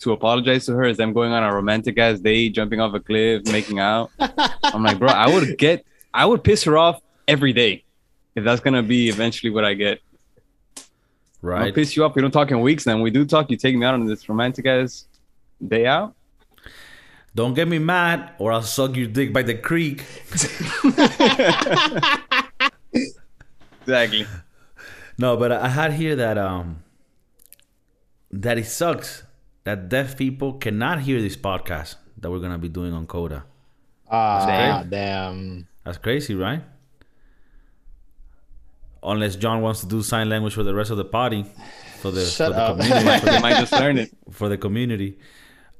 [0.00, 3.00] to apologize to her is them going on a romantic ass date, jumping off a
[3.00, 4.10] cliff, making out.
[4.62, 5.84] I'm like, bro, I would get,
[6.14, 7.84] I would piss her off every day
[8.34, 10.00] if that's gonna be eventually what I get.
[11.42, 11.58] Right.
[11.58, 11.74] I'll Right.
[11.74, 12.14] piss you off.
[12.14, 12.84] We don't talk in weeks.
[12.84, 13.50] Then we do talk.
[13.50, 15.06] You take me out on this romantic ass
[15.66, 16.14] day out.
[17.34, 20.04] Don't get me mad, or I'll suck your dick by the creek.
[23.82, 24.26] Exactly.
[25.16, 26.82] No, but I had here that um
[28.30, 29.22] that it sucks
[29.68, 33.44] that deaf people cannot hear this podcast that we're gonna be doing on Coda.
[34.10, 34.88] Ah, Damn.
[34.88, 35.68] damn.
[35.84, 36.62] That's crazy, right?
[39.02, 41.44] Unless John wants to do sign language for the rest of the party,
[42.00, 42.78] for the Shut for the up.
[42.80, 44.10] community, They might just learn it.
[44.30, 45.18] for the community.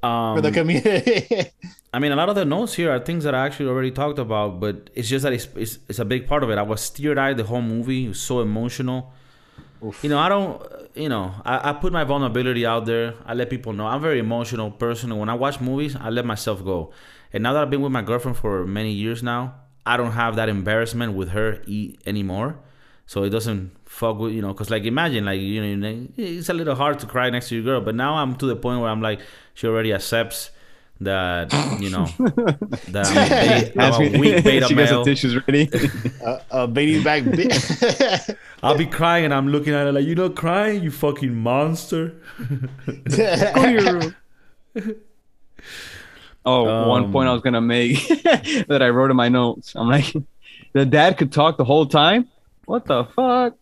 [0.02, 1.50] Um, For the community.
[1.92, 4.18] I mean, a lot of the notes here are things that I actually already talked
[4.20, 6.58] about, but it's just that it's, it's, it's a big part of it.
[6.58, 8.04] I was teary eyed the whole movie.
[8.04, 9.12] It was so emotional.
[10.02, 10.62] You know, I don't,
[10.94, 13.14] you know, I, I put my vulnerability out there.
[13.24, 13.86] I let people know.
[13.86, 15.10] I'm very emotional person.
[15.10, 16.92] And when I watch movies, I let myself go.
[17.32, 19.54] And now that I've been with my girlfriend for many years now,
[19.86, 21.62] I don't have that embarrassment with her
[22.06, 22.58] anymore.
[23.06, 26.54] So it doesn't fuck with, you know, because like imagine, like, you know, it's a
[26.54, 27.80] little hard to cry next to your girl.
[27.80, 29.20] But now I'm to the point where I'm like,
[29.54, 30.50] she already accepts
[31.00, 32.04] that, you know,
[32.88, 35.04] that I'm a, beta, I'm Ask a me- weak beta she gets male.
[35.04, 35.70] the tissues ready.
[36.24, 37.24] a, a baby back.
[37.24, 41.34] Bi- I'll be crying and I'm looking at her like, you not crying, you fucking
[41.34, 42.14] monster.
[42.88, 44.14] Go to your room.
[46.44, 48.08] Oh, one point I Um, was gonna make
[48.68, 49.74] that I wrote in my notes.
[49.76, 50.14] I'm like,
[50.72, 52.28] the dad could talk the whole time.
[52.64, 53.54] What the fuck?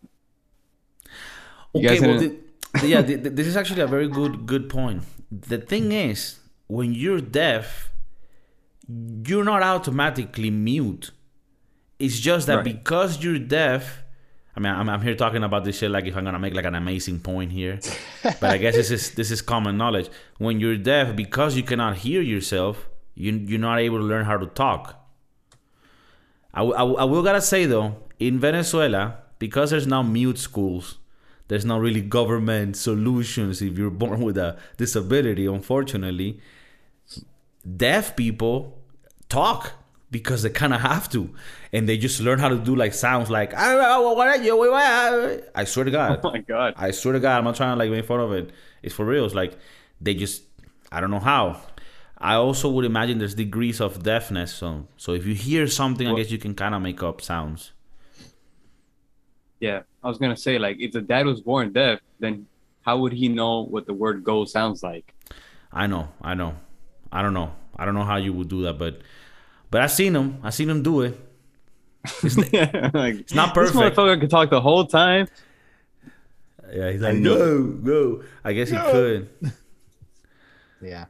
[1.75, 2.41] You Okay, well, didn't-
[2.85, 5.03] yeah, thi- thi- this is actually a very good good point.
[5.31, 7.93] The thing is, when you're deaf,
[9.27, 11.11] you're not automatically mute.
[11.99, 12.65] It's just that Right.
[12.65, 14.03] because you're deaf.
[14.57, 16.65] I mean, I'm, I'm here talking about this shit like if I'm gonna make like
[16.65, 17.79] an amazing point here,
[18.23, 20.09] but I guess this is this is common knowledge.
[20.39, 24.37] When you're deaf, because you cannot hear yourself, you you're not able to learn how
[24.39, 24.95] to talk.
[26.55, 30.97] I I will gotta say though, in Venezuela, because there's now mute schools,
[31.49, 35.47] there's not really government solutions if you're born with a disability.
[35.47, 36.41] Unfortunately,
[37.77, 38.79] deaf people
[39.29, 39.73] talk
[40.11, 41.31] because they kind of have to,
[41.73, 43.53] and they just learn how to do like sounds like
[45.55, 46.21] I swear to God.
[46.25, 46.75] Oh my god.
[46.77, 48.51] I swear to God, I'm not trying to like make fun of it.
[48.83, 49.25] It's for real.
[49.25, 49.57] It's like
[50.01, 50.43] they just
[50.91, 51.61] I don't know how.
[52.19, 54.53] I also would imagine there's degrees of deafness.
[54.55, 57.73] So so if you hear something, I guess you can kind of make up sounds.
[59.61, 62.47] Yeah, I was gonna say like if the dad was born deaf, then
[62.83, 65.15] how would he know what the word "go" sounds like?
[65.73, 66.57] I know, I know,
[67.11, 69.01] I don't know, I don't know how you would do that, but
[69.71, 70.39] but I seen him.
[70.43, 71.19] I seen him do it.
[72.23, 73.73] like, it's not perfect.
[73.75, 73.97] This perfect.
[73.97, 75.27] motherfucker could talk the whole time.
[76.73, 78.23] Yeah, he's like no, no.
[78.45, 79.29] I guess he could.
[80.83, 81.07] Yeah.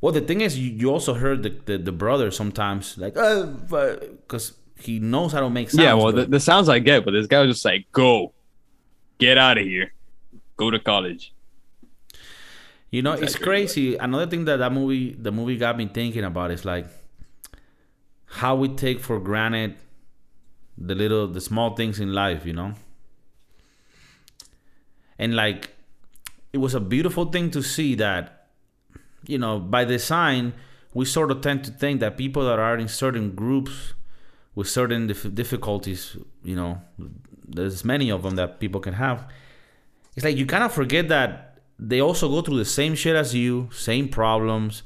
[0.00, 3.46] Well, the thing is, you, you also heard the, the, the brother sometimes like, uh,
[3.46, 5.82] because he knows how to make sounds.
[5.82, 8.32] yeah, well, the, the sounds I get, but this guy was just like, "Go,
[9.18, 9.92] get out of here,
[10.56, 11.32] go to college."
[12.90, 13.96] You know, it's crazy.
[13.96, 16.86] Another thing that that movie, the movie got me thinking about is like
[18.26, 19.76] how we take for granted
[20.76, 22.44] the little, the small things in life.
[22.44, 22.74] You know,
[25.18, 25.70] and like
[26.52, 28.48] it was a beautiful thing to see that,
[29.26, 30.52] you know, by design
[30.94, 33.94] we sort of tend to think that people that are in certain groups
[34.54, 36.80] with certain dif- difficulties, you know,
[37.46, 39.26] there's many of them that people can have.
[40.14, 43.34] It's like you kind of forget that they also go through the same shit as
[43.34, 44.82] you, same problems.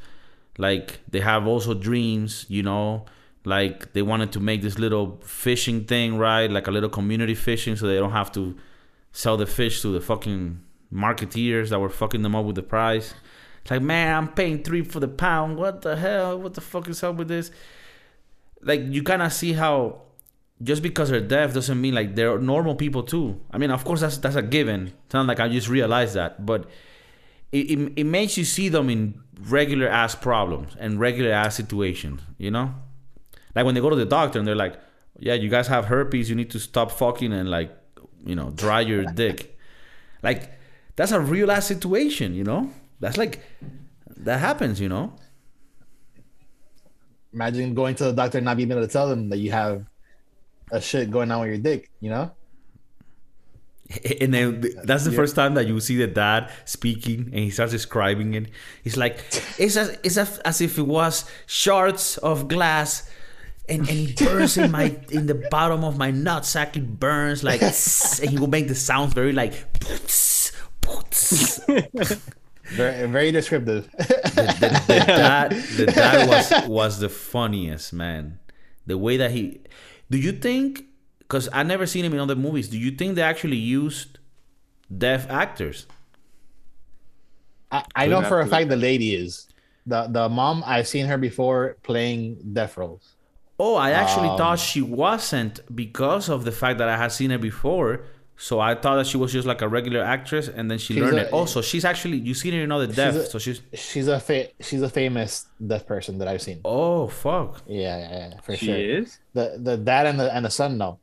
[0.58, 3.06] Like they have also dreams, you know.
[3.44, 6.50] Like they wanted to make this little fishing thing, right?
[6.50, 8.56] Like a little community fishing, so they don't have to
[9.12, 10.60] sell the fish to the fucking
[10.92, 13.14] marketeers that were fucking them up with the price.
[13.62, 15.56] It's like, man, I'm paying three for the pound.
[15.56, 16.40] What the hell?
[16.40, 17.50] What the fuck is up with this?
[18.62, 20.02] Like you kind of see how
[20.62, 23.40] just because they're deaf doesn't mean like they're normal people too.
[23.50, 24.92] I mean, of course that's that's a given.
[25.04, 26.68] It's not like I just realized that, but
[27.52, 32.22] it, it, it makes you see them in regular ass problems and regular ass situations.
[32.38, 32.74] You know,
[33.54, 34.78] like when they go to the doctor and they're like,
[35.18, 36.30] "Yeah, you guys have herpes.
[36.30, 37.76] You need to stop fucking and like,
[38.24, 39.58] you know, dry your dick."
[40.22, 40.52] Like
[40.96, 42.34] that's a real ass situation.
[42.34, 43.40] You know, that's like
[44.16, 44.80] that happens.
[44.80, 45.16] You know.
[47.32, 49.84] Imagine going to the doctor and not being able to tell them that you have
[50.72, 52.30] a shit going on with your dick, you know?
[54.20, 55.16] And then that's the Yeah.
[55.16, 58.48] first time that you see the dad speaking, and he starts describing it.
[58.82, 59.18] He's like,
[59.58, 63.08] "It's as it's as, as if it was shards of glass,
[63.68, 66.74] and, and it burns in my in the bottom of my nutsack.
[66.76, 67.62] It burns like,
[68.22, 69.54] and he will make the sounds very like,
[72.68, 73.88] Very, very descriptive.
[73.92, 78.38] the, the, the dad the dad was was the funniest man
[78.86, 79.60] the way that he
[80.10, 80.84] do you think
[81.20, 84.18] because i never seen him in other movies do you think they actually used
[84.96, 85.86] deaf actors
[87.70, 88.50] I, I know for a to.
[88.50, 89.48] fact the lady is.
[89.86, 93.14] The the mom, I've seen her before playing deaf roles.
[93.58, 97.30] oh i actually Um, thought she wasn't because of the fact that i had seen
[97.30, 98.04] her before
[98.38, 101.02] so i thought that she was just like a regular actress and then she She's
[101.02, 103.38] learned a- it oh so she's actually you've seen her in other deaf a- so
[103.38, 106.60] she's She's a fa- she's a famous deaf person that I've seen.
[106.64, 108.76] oh fuck Yeah, yeah, yeah for She sure.
[108.76, 109.18] She is.
[109.32, 110.98] The the dad and the and the son, no.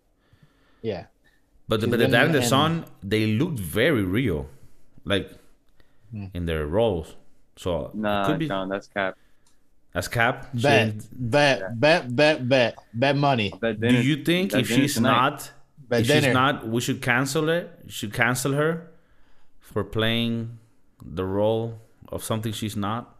[0.82, 1.06] Yeah.
[1.67, 4.48] But the, She's but the been dad and the in- son, they looked very real,
[5.06, 5.32] like
[6.12, 6.26] Hmm.
[6.36, 7.15] in their roles.
[7.56, 9.17] So it Nah, could be John, that's cap.
[9.96, 10.50] as Cap.
[10.56, 13.52] she Bet, ain't- bet, bet, bet, bet, bet money.
[13.62, 15.12] That Do you think if she's tonight.
[15.12, 15.52] not,
[15.94, 16.34] Bet if she's dinner.
[16.34, 17.72] not, we should cancel it?
[17.88, 18.92] Should cancel her
[19.60, 20.58] for playing
[21.06, 21.80] the role
[22.10, 23.16] of something she's not?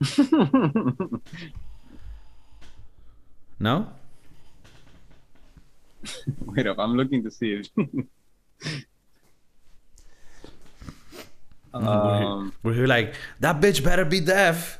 [3.60, 3.86] No.
[6.46, 7.68] Wait up, I'm looking to see if.
[7.76, 7.86] we're,
[11.74, 14.78] here, um, we're here like that bitch better be deaf.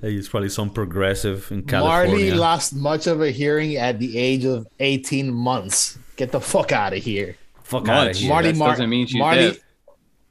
[0.00, 2.32] Like, it's probably some progressive in California.
[2.32, 5.98] Marlee lost much of her hearing at the age of 18 months.
[6.16, 7.36] Get the fuck out of here.
[7.64, 8.18] Fuck out of Much.
[8.20, 8.30] here.
[8.32, 9.58] Marlee Mar- doesn't mean she's Marlee, deaf.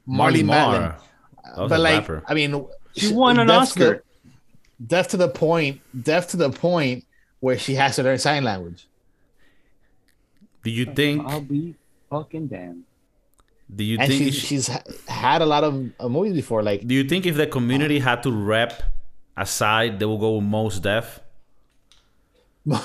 [0.08, 0.46] Marlee Matlin.
[0.46, 0.98] Marr.
[1.68, 2.22] But like, rapper.
[2.26, 4.04] I mean, She won an deaf to Oscar.
[4.84, 7.04] deaf to the point, deaf to the point
[7.40, 8.86] where she has to learn sign language.
[10.64, 11.26] Do you think?
[11.26, 11.74] I'll be
[12.10, 12.84] fucking damned.
[13.74, 14.22] Do you and think?
[14.24, 14.66] she's, it sh- she's
[15.06, 16.62] had a lot of uh, movies before.
[16.62, 18.82] Like, do you think if the community had to rep
[19.38, 21.20] a side, they will go with most deaf?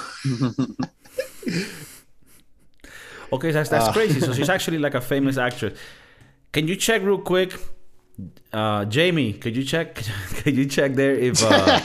[3.31, 3.93] Okay, that's that's Uh.
[3.93, 4.19] crazy.
[4.19, 5.77] So she's actually like a famous actress.
[6.51, 7.53] Can you check real quick,
[8.51, 9.33] uh, Jamie?
[9.33, 9.95] Could you check?
[10.43, 11.79] Could you check there if uh,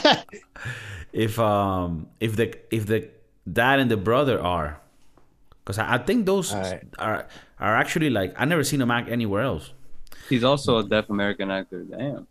[1.13, 3.09] if um if the if the
[3.51, 4.79] dad and the brother are,
[5.65, 6.83] because I, I think those Alright.
[6.99, 7.25] are
[7.59, 9.73] are actually like I never seen him act anywhere else.
[10.29, 11.81] He's also a deaf American actor.
[11.83, 12.27] Damn.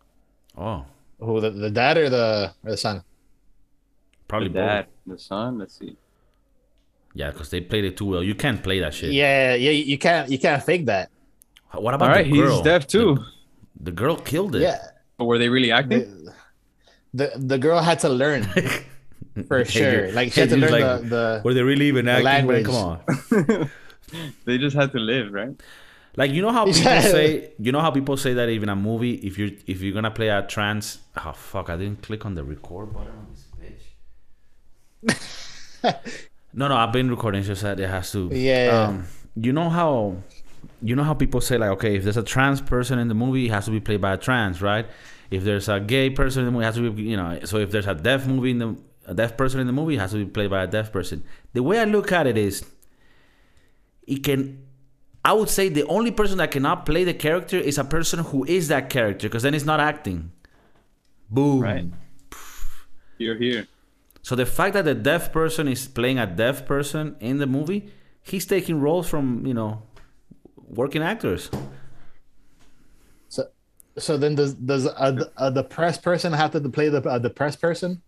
[0.57, 0.85] Oh,
[1.19, 3.03] Who the, the dad or the or the son?
[4.27, 4.67] probably The both.
[4.69, 5.57] dad, the son.
[5.59, 5.97] Let's see.
[7.13, 8.23] Yeah, because they played it too well.
[8.23, 9.11] You can't play that shit.
[9.11, 9.71] Yeah, yeah.
[9.71, 11.09] You can't you can't fake that.
[11.73, 12.55] What about All right, the girl?
[12.55, 13.15] he's deaf too.
[13.15, 14.61] The, the girl killed it.
[14.61, 14.79] Yeah.
[15.17, 15.99] But were they really acting?
[15.99, 16.33] The,
[17.13, 18.43] the the girl had to learn
[19.47, 20.05] for Hey, sure.
[20.07, 22.25] you- Like she had to learn like- the, the Were they really even acting?
[22.25, 22.47] man?
[22.47, 22.65] language.
[22.65, 23.69] Come on.
[24.45, 25.59] they just had to live, right?
[26.15, 27.01] Like you know how people Yeah.
[27.01, 30.11] say, you know how people say that even a movie, if you're if you're gonna
[30.11, 33.45] play a trans, oh fuck, I didn't click on the record button on this
[35.83, 35.95] bitch.
[36.53, 37.39] no, no, I've been recording.
[37.39, 38.29] It's just that it has to.
[38.33, 38.87] Yeah.
[38.87, 40.17] Um, you know how,
[40.81, 43.45] you know how people say like, okay, if there's a trans person in the movie,
[43.45, 44.85] it has to be played by a trans, right?
[45.31, 47.39] If there's a gay person in the movie, it has to be, you know.
[47.45, 49.99] So if there's a deaf movie in the a deaf person in the movie, it
[49.99, 51.23] has to be played by a deaf person.
[51.53, 52.65] The way I look at it is,
[54.05, 54.65] it can
[55.29, 58.45] I would say the only person that cannot play the character is a person who
[58.45, 60.31] is that character because then it's not acting.
[61.29, 61.59] Boom.
[61.59, 61.85] Right.
[63.19, 63.67] You're here.
[64.23, 67.91] So the fact that the deaf person is playing a deaf person in the movie,
[68.23, 69.83] he's taking roles from, you know,
[70.55, 71.51] working actors.
[73.27, 73.43] so
[73.99, 78.01] so then does does a, a depressed person have to play the a depressed person?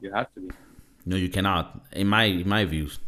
[0.00, 0.50] You have to be.
[1.06, 1.86] No, you cannot.
[1.92, 2.98] In my in my views,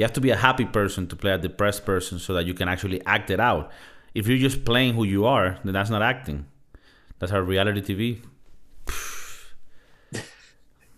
[0.00, 2.54] you have to be a happy person to play a depressed person so that you
[2.54, 3.70] can actually act it out.
[4.14, 6.46] If you're just playing who you are, then that's not acting.
[7.18, 8.24] That's our reality TV.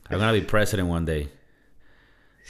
[0.09, 1.31] I'm gonna be president one day.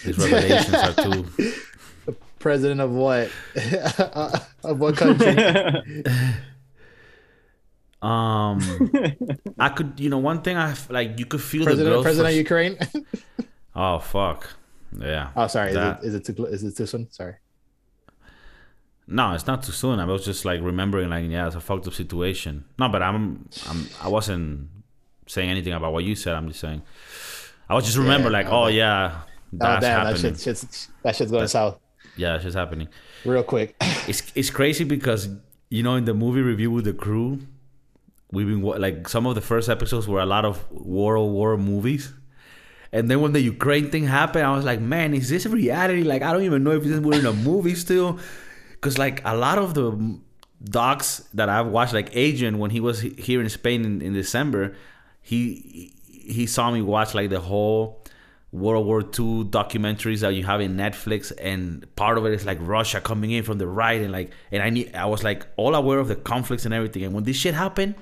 [0.04, 1.26] These revelations are too.
[2.38, 3.30] President of what?
[4.62, 5.28] of what country?
[8.02, 8.58] Um,
[9.58, 12.02] I could, you know, one thing I like, you could feel the president growth.
[12.02, 12.78] president for- of Ukraine?
[13.74, 14.50] oh fuck,
[15.00, 15.30] yeah.
[15.36, 15.72] oh, sorry.
[15.72, 17.10] That- Is it, is it too is it too soon?
[17.10, 17.34] Sorry.
[19.06, 19.98] No, it's not too soon.
[19.98, 22.64] I was just like remembering, like, yeah, it's a fucked up situation.
[22.78, 24.68] No, but I'm, I'm, I wasn't
[25.26, 26.34] saying anything about what you said.
[26.34, 26.82] I'm just saying,
[27.68, 29.20] I was just remember, Yeah, like, oh that- yeah,
[29.54, 30.34] Oh that's damn, that happening.
[30.34, 31.78] shit, shit's, that shit's going south
[32.16, 32.88] Yeah, it's just happening.
[33.24, 33.74] real quick.
[34.08, 35.28] It's it's crazy because
[35.68, 37.38] you know in the movie review with the crew,
[38.32, 42.12] we've been like some of the first episodes were a lot of World War movies.
[42.92, 46.02] And then when the Ukraine thing happened, I was like, man, is this reality?
[46.02, 48.18] Like, I don't even know if this we're in a movie still.
[48.72, 50.18] Because, like, a lot of the
[50.62, 54.74] docs that I've watched, like Adrian, when he was here in Spain in, in December,
[55.20, 58.02] he he saw me watch, like, the whole
[58.52, 62.58] World War II documentaries that you have in Netflix, and part of it is like
[62.60, 65.74] Russia coming in from the right, and like, and I need, I was like all
[65.74, 67.94] aware of the conflicts and everything, and when this shit happened,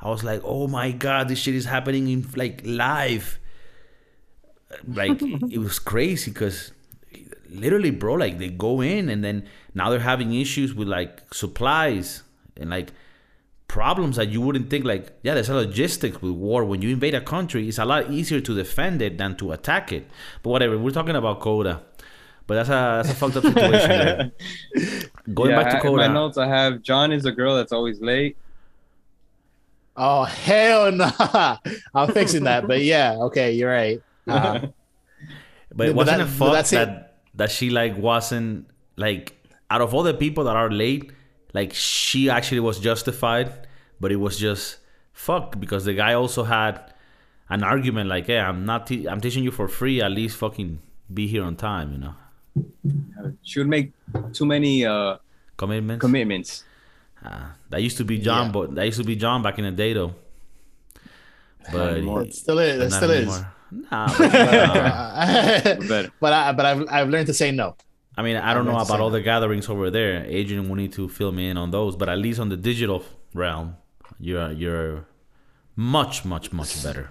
[0.00, 3.38] I was like, oh my god, this shit is happening in like live,
[4.86, 6.72] like it was crazy because
[7.48, 12.22] literally, bro, like they go in and then now they're having issues with like supplies
[12.56, 12.92] and like
[13.68, 17.14] problems that you wouldn't think like yeah there's a logistics with war when you invade
[17.14, 20.10] a country it's a lot easier to defend it than to attack it
[20.42, 21.80] but whatever we're talking about coda
[22.48, 24.32] but that's a that's a fucked up situation there.
[25.34, 27.70] going Yeah, back to I- in my notes, I have John is a girl that's
[27.70, 28.36] always late.
[29.96, 31.10] Oh hell no!
[31.94, 32.66] I'm fixing that.
[32.66, 34.02] But yeah, okay, you're right.
[34.26, 34.58] Uh,
[35.74, 36.76] but it But wasn't that- a but fuck that's it.
[36.76, 39.34] that that she like wasn't like
[39.70, 41.12] out of all the people that are late
[41.54, 43.66] like she actually was justified
[44.00, 44.78] but it was just
[45.12, 46.92] fuck because the guy also had
[47.48, 50.80] an argument like hey i'm not te- i'm teaching you for free at least fucking
[51.14, 52.14] be here on time you know
[53.42, 53.92] She would make
[54.32, 55.16] too many uh,
[55.56, 56.64] commitments commitments.
[57.24, 58.52] Ah, that used to be john Yeah.
[58.52, 60.14] but that used to be john back in the day though
[61.72, 62.76] but it still is.
[62.76, 63.42] It not still is.
[63.72, 63.88] Anymore.
[63.90, 65.86] nah, but, nah.
[65.88, 66.12] Better.
[66.20, 67.76] but I but I've I've learned to say no.
[68.16, 69.18] I mean, I don't know about all that.
[69.18, 70.24] the gatherings over there.
[70.26, 73.02] Adrian will need to fill me in on those, but at least on the digital
[73.34, 73.76] realm,
[74.18, 75.06] you're you're
[75.76, 77.10] much, much, much better.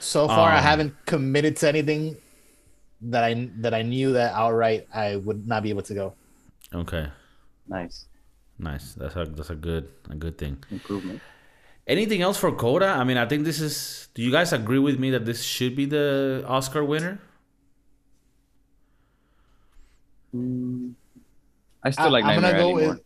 [0.00, 2.16] So far, I Um, haven't committed to anything
[3.02, 6.14] that I that I knew that outright I would not be able to go.
[6.74, 7.08] Okay,
[7.68, 8.06] Nice
[8.58, 8.94] nice.
[8.94, 10.62] That's a that's a good a good thing.
[10.70, 11.20] improvement.
[11.86, 12.86] Anything else for Coda?
[12.86, 14.08] I mean, I think this is.
[14.14, 17.20] Do you guys agree with me that this should be the Oscar winner?
[21.82, 22.94] I still I- like I'm gonna go Alley more.
[22.94, 23.00] with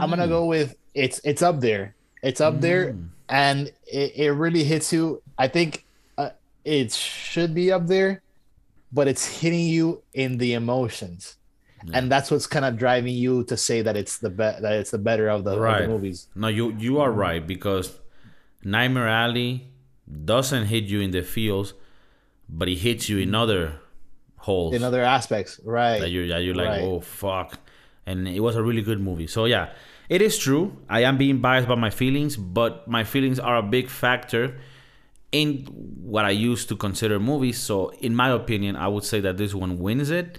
[0.00, 1.94] I'm gonna go with it's it's up there.
[2.22, 3.08] It's up there, Mm.
[3.28, 5.22] and it, it really hits you.
[5.38, 5.86] I think
[6.18, 6.30] uh,
[6.64, 8.22] it should be up there,
[8.92, 11.37] but it's hitting you in the emotions,
[11.92, 14.90] and that's what's kind of driving you to say that it's the be- that it's
[14.90, 16.26] the better of the, of the movies.
[16.34, 17.98] No, you you are right because
[18.64, 19.68] Nightmare Alley
[20.24, 21.74] doesn't hit you in the feels,
[22.48, 23.74] but it hits you in other
[24.36, 26.00] holes in other aspects, right?
[26.00, 26.82] that you're that you're like, Right.
[26.82, 27.58] oh fuck.
[28.06, 29.26] And it was a really good movie.
[29.26, 29.68] So yeah,
[30.08, 30.76] it is true.
[30.88, 34.58] I am being biased by my feelings, but my feelings are a big factor
[35.30, 35.66] in
[36.02, 37.58] what I used to consider movies.
[37.60, 40.38] So in my opinion, I would say that this one wins it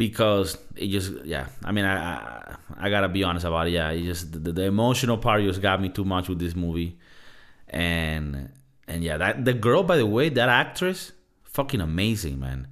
[0.00, 1.48] because it just yeah.
[1.62, 3.72] I mean, I I, I gotta be honest about it.
[3.72, 6.96] Yeah, it just the, the emotional part just got me too much with this movie,
[7.68, 8.50] and
[8.88, 12.68] and yeah, that the girl by the way, that actress, fucking amazing, man.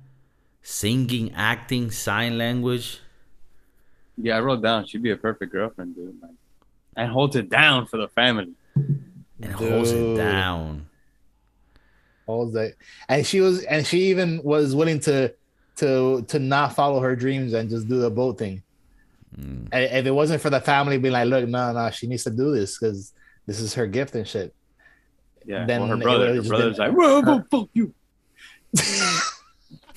[0.62, 3.01] Singing, acting, sign language.
[4.16, 6.16] Yeah, I wrote down she'd be a perfect girlfriend, dude.
[6.22, 6.31] Like,
[6.97, 8.55] and holds it down for the family.
[8.74, 10.89] and holds it down.
[12.26, 12.74] All that,
[13.07, 15.35] and she was, and she even was willing to
[15.79, 18.62] to to not follow her dreams and just do the boat thing.
[19.37, 19.68] Mm.
[19.72, 22.31] And if it wasn't for the family being like, look, no, no, she needs to
[22.31, 23.12] do this because
[23.47, 24.55] this is her gift and shit.
[25.45, 25.64] Yeah.
[25.66, 27.95] Then well, her brother, would've her just like, whoa, whoa, fuck you.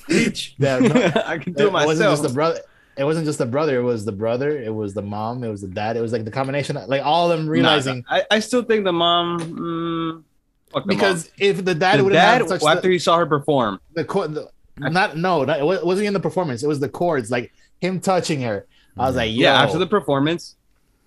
[0.08, 0.54] Bitch.
[0.58, 2.62] Yeah, no, I can do it it wasn't just the brother.
[2.98, 3.80] It wasn't just the brother.
[3.80, 4.62] It was the brother.
[4.62, 5.44] It was the mom.
[5.44, 5.98] It was the dad.
[5.98, 6.78] It was like the combination.
[6.78, 9.40] Of, like all of them realizing Nah, I, I still think the mom.
[9.40, 10.24] Mm,
[10.72, 11.34] fuck the because mom.
[11.40, 14.50] if the dad would dad, have touched after the, he saw her perform, the, the
[14.90, 16.64] not no, not, it wasn't in the performance.
[16.64, 18.66] It was the chords, like him touching her.
[18.98, 20.56] I was like, yeah, after the performance,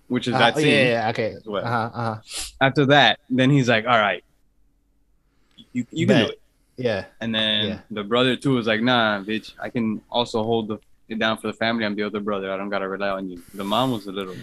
[0.07, 0.67] which is Uh, that scene.
[0.67, 1.35] yeah, yeah, yeah, okay.
[1.45, 1.63] well.
[1.65, 2.21] Uh-huh, uh-huh.
[2.61, 4.23] After that, then he's like, all right,
[5.73, 6.27] you, you can Bet.
[6.27, 6.41] do it.
[6.77, 7.79] Yeah, And then Yeah.
[7.89, 11.47] the brother too was like, nah, bitch, I can also hold the it down for
[11.47, 11.85] the family.
[11.85, 12.51] I'm the other brother.
[12.51, 13.41] I don't gotta rely on you.
[13.53, 14.35] The mom was a little.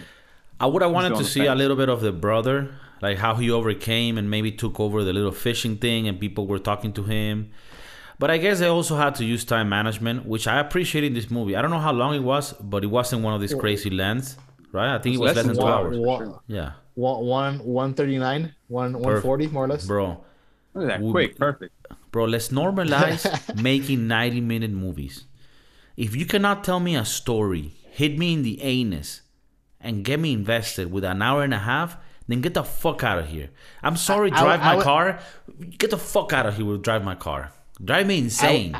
[0.59, 1.49] I would have wanted to to see fence.
[1.49, 5.11] a little bit of the brother, like how he overcame and maybe took over the
[5.11, 7.51] little fishing thing, and people were talking to him.
[8.23, 11.29] But I guess they also had to use time management, which I appreciate in this
[11.29, 11.57] movie.
[11.57, 14.37] I don't know how long it was, but it wasn't one of these crazy lengths,
[14.71, 14.95] right?
[14.95, 15.97] I think it was less than two hours.
[15.97, 16.35] one.
[16.47, 19.85] Yeah, one, one, 139, one, 140, more or less.
[19.85, 20.23] bro,
[20.73, 21.73] Look at that, Would- quick, perfect.
[22.11, 22.23] bro.
[22.23, 23.27] Let's normalize
[23.61, 25.25] making ninety-minute movies.
[25.97, 29.19] If you cannot tell me a story, hit me in the anus,
[29.81, 31.97] and get me invested with an hour and a half,
[32.29, 33.49] then get the fuck out of here.
[33.83, 35.19] I'm sorry, I- I drive would- my I car.
[35.77, 37.51] Get the fuck out of here with drive my car.
[37.83, 38.77] Drive me insane.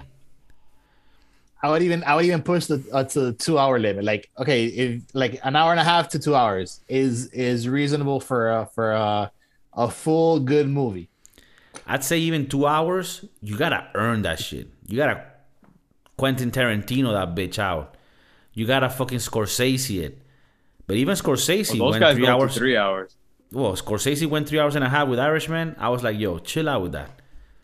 [1.61, 4.03] I would even, I would even push the uh, to the two hour limit.
[4.03, 8.19] Like, okay, if like an hour and a half to two hours is is reasonable
[8.19, 9.29] for uh, for uh,
[9.73, 11.09] a full good movie.
[11.87, 14.67] I'd say even two hours, you gotta earn that shit.
[14.87, 15.23] You gotta
[16.17, 17.95] Quentin Tarantino that bitch out.
[18.53, 20.19] You gotta fucking Scorsese it.
[20.85, 22.53] But even Scorsese Well, those went guys three hours.
[22.53, 23.15] to three hours.
[23.51, 25.75] Well, Scorsese went three hours and a half with Irishman.
[25.79, 27.21] I was like, yo, chill out with that.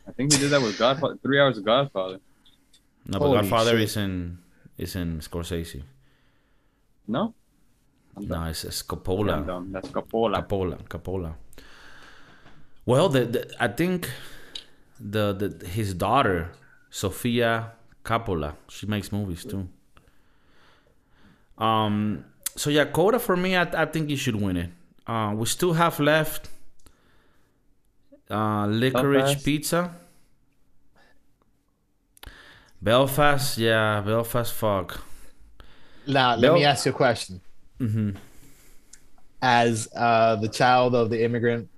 [0.10, 1.18] I think he did that with Godfather.
[1.22, 2.20] Three hours of Godfather.
[3.06, 3.82] No, but Holy Godfather shit.
[3.90, 4.40] is in
[4.78, 5.84] is in Scorsese.
[7.08, 7.34] No,
[8.18, 9.46] No, it's, it's I'm Coppola.
[9.46, 9.72] dumb.
[9.72, 10.36] That's Coppola.
[10.48, 10.78] Coppola.
[10.88, 11.34] Coppola.
[12.86, 14.10] Well, the, the I think
[15.00, 16.52] the the his daughter
[16.90, 17.72] Sofia
[18.04, 19.68] Coppola, she makes movies too.
[21.58, 22.26] Um.
[22.56, 24.70] So yeah, Coda for me, I, I think you should win it.
[25.08, 26.50] Uh, we still have left.
[28.30, 29.46] Uh, licorice Belfast.
[29.46, 29.96] pizza.
[32.82, 34.54] Belfast, yeah, Belfast.
[34.54, 35.04] Fuck.
[36.08, 36.54] Now, let No.
[36.56, 37.42] me ask you a question.
[37.80, 38.12] hmm
[39.42, 41.70] As uh, the child of the immigrant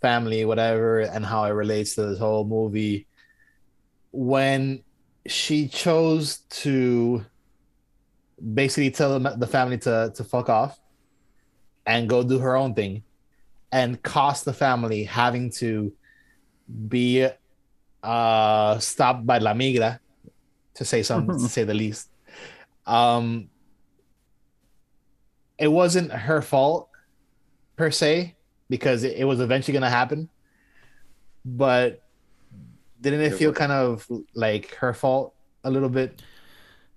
[0.00, 3.06] family, whatever, and how it relates to this whole movie,
[4.12, 4.82] when
[5.26, 7.24] she chose to
[8.54, 10.78] basically tell the, the family to, to fuck off
[11.86, 13.02] and go do her own thing
[13.72, 15.92] and cost the family having to
[16.88, 17.26] be
[18.02, 20.00] uh, stopped by La Migra,
[20.74, 22.08] to say something, to say the least.
[22.86, 23.50] Um,
[25.58, 26.88] it wasn't her fault
[27.76, 28.36] per se
[28.68, 30.28] because it, it was eventually going to happen
[31.44, 32.02] but
[33.00, 33.58] didn't it It feel was.
[33.58, 36.22] kind of like her fault a little bit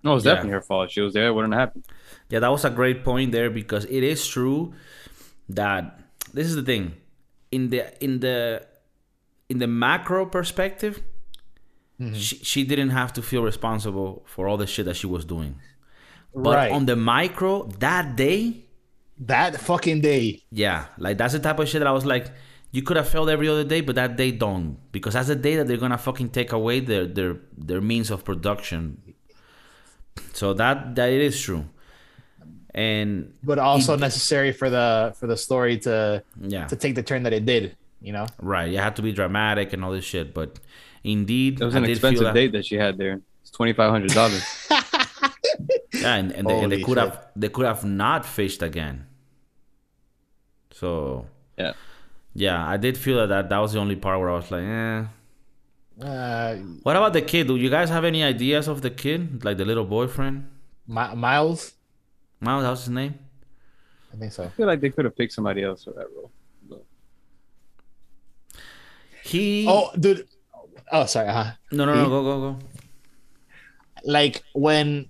[0.03, 0.33] No, it was Yeah.
[0.33, 0.89] definitely her fault.
[0.91, 1.27] She was there.
[1.27, 1.83] It wouldn't happen.
[2.29, 4.73] Yeah, that was a great point there because it is true
[5.49, 5.99] that
[6.33, 6.95] this is the thing.
[7.51, 8.65] In the in the
[9.49, 11.03] in the macro perspective,
[11.99, 12.13] mm-hmm.
[12.13, 15.55] she, she didn't have to feel responsible for all the shit that she was doing.
[16.33, 16.71] But right.
[16.71, 18.65] on the micro, that day,
[19.19, 20.43] that fucking day.
[20.51, 22.27] yeah, like that's the type of shit that I was like,
[22.71, 24.77] you could have felt every other day, but that day don't.
[24.91, 28.23] Because that's the day that they're gonna fucking take away their their their means of
[28.23, 29.01] production.
[30.33, 31.65] So that that it is true,
[32.73, 37.03] and but also It- necessary for the for the story to yeah, to take the
[37.03, 38.69] turn that it did you know right.
[38.71, 40.59] You had to be dramatic and all this shit, but
[41.03, 43.21] indeed, It was I an did expensive that- date that she had there.
[43.41, 44.43] It's twenty five hundred dollars.
[45.93, 47.03] Yeah, and, and, they, and they could shit.
[47.03, 49.05] have they could have not fished again.
[50.71, 51.73] So yeah.
[52.33, 54.63] yeah, I did feel that, that that was the only part where I was like,
[54.63, 55.03] eh.
[56.03, 57.47] Uh, What about the kid?
[57.47, 60.47] Do you guys have any ideas of the kid, like the little boyfriend?
[60.87, 61.73] Mi- Miles,
[62.41, 63.17] Miles, how's his name?
[64.11, 64.43] I think so.
[64.43, 66.31] I feel like they could have picked somebody else for that role.
[69.23, 69.65] He.
[69.69, 70.27] Oh, dude.
[70.91, 71.29] Oh, sorry.
[71.29, 72.59] Uh, no, no, no, go, go, go.
[74.03, 75.09] like when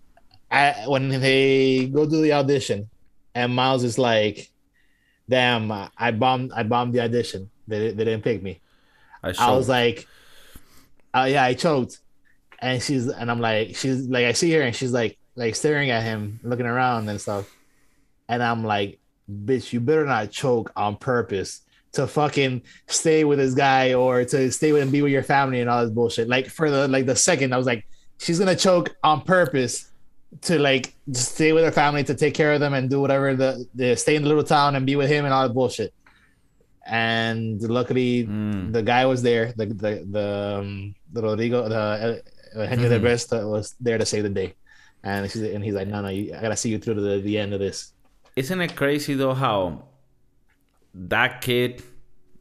[0.52, 2.90] I when they go to the audition,
[3.34, 4.52] and Miles is like,
[5.30, 6.52] "Damn, I bombed.
[6.54, 7.50] I bombed the audition.
[7.68, 8.60] They, they didn't pick me."
[9.24, 10.08] I, I was like,
[11.14, 12.00] "Oh yeah, I choked,"
[12.60, 15.90] and she's and I'm like, she's like, I see her and she's like, like staring
[15.90, 17.46] at him, looking around and stuff,
[18.30, 21.62] and I'm like, "Bitch, you better not choke on purpose."
[21.96, 25.60] To fucking stay with this guy or to stay with and be with your family
[25.60, 26.30] and all this bullshit.
[26.30, 27.84] Like for the like the second, I was like,
[28.18, 29.92] she's gonna choke on purpose
[30.48, 33.66] to like stay with her family to take care of them and do whatever the,
[33.76, 35.94] the stay in the little town and be with him and all that bullshit.
[36.88, 38.72] And luckily, Mm.
[38.72, 39.52] the guy was there.
[39.58, 40.28] The the the,
[40.60, 42.88] um, the Rodrigo, the uh, Mhm.
[42.90, 44.54] Derbez was there to save the day.
[45.04, 47.20] And she's and he's like, no, no, you, I gotta see you through to the,
[47.20, 47.92] the end of this.
[48.36, 49.86] Isn't it crazy though how
[50.94, 51.84] that kid,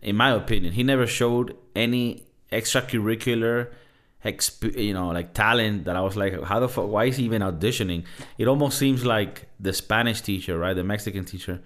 [0.02, 3.70] in my opinion, he never showed any extracurricular,
[4.24, 6.88] exp- you know, like talent that I was like, how the fuck?
[6.88, 8.04] Why is he even auditioning?
[8.38, 11.60] It almost seems like the Spanish teacher, right, the Mexican teacher.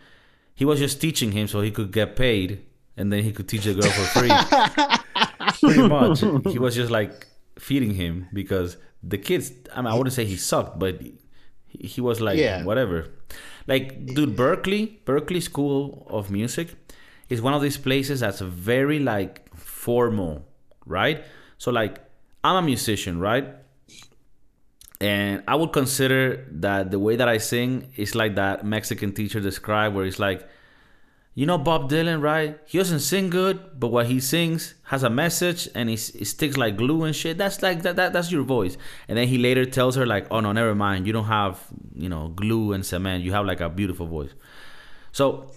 [0.54, 2.64] He was just teaching him so he could get paid,
[2.96, 4.30] and then he could teach the girl for free.
[5.60, 6.20] Pretty much,
[6.52, 7.26] he was just like
[7.58, 8.76] feeding him because
[9.06, 9.52] the kids.
[9.74, 11.14] I mean, I wouldn't say he sucked, but he,
[11.92, 12.64] he was like Yeah.
[12.64, 13.10] whatever.
[13.66, 16.68] Like, dude, Berklee, Berklee School of Music
[17.28, 20.46] is one of these places that's very like formal,
[20.86, 21.24] right?
[21.58, 21.98] So like,
[22.42, 23.46] I'm a musician, right?
[25.00, 29.40] And I would consider that the way that I sing is like that Mexican teacher
[29.40, 30.48] described, where it's like,
[31.34, 32.58] you know Bob Dylan, right?
[32.64, 36.56] He doesn't sing good, but what he sings has a message and he, it sticks
[36.56, 37.36] like glue and shit.
[37.38, 38.76] That's like that, that that's your voice.
[39.08, 41.06] And then he later tells her like, "Oh no, never mind.
[41.06, 41.60] You don't have,
[41.94, 43.24] you know, glue and cement.
[43.24, 44.30] You have like a beautiful voice."
[45.12, 45.50] So,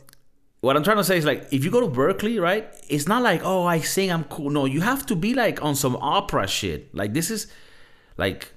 [0.61, 2.67] what I'm trying to say is like if you go to Berklee, right?
[2.89, 5.75] It's not like, "Oh, I sing, I'm cool." No, you have to be like on
[5.75, 6.93] some opera shit.
[6.95, 7.47] Like this is
[8.17, 8.51] like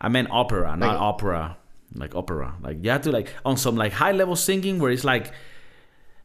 [0.00, 1.56] I meant opera, not Like- opera.
[1.94, 2.54] Like opera.
[2.60, 5.32] Like you have to like on some like high level singing where it's like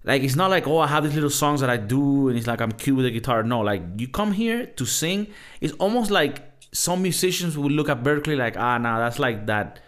[0.04, 2.48] like it's not like oh I have these little songs that I do and it's
[2.48, 3.44] like I'm cute with the guitar.
[3.44, 5.28] No, like you come here to sing.
[5.62, 6.42] It's almost like
[6.72, 9.80] some musicians would look at Berklee like ah nah that's like that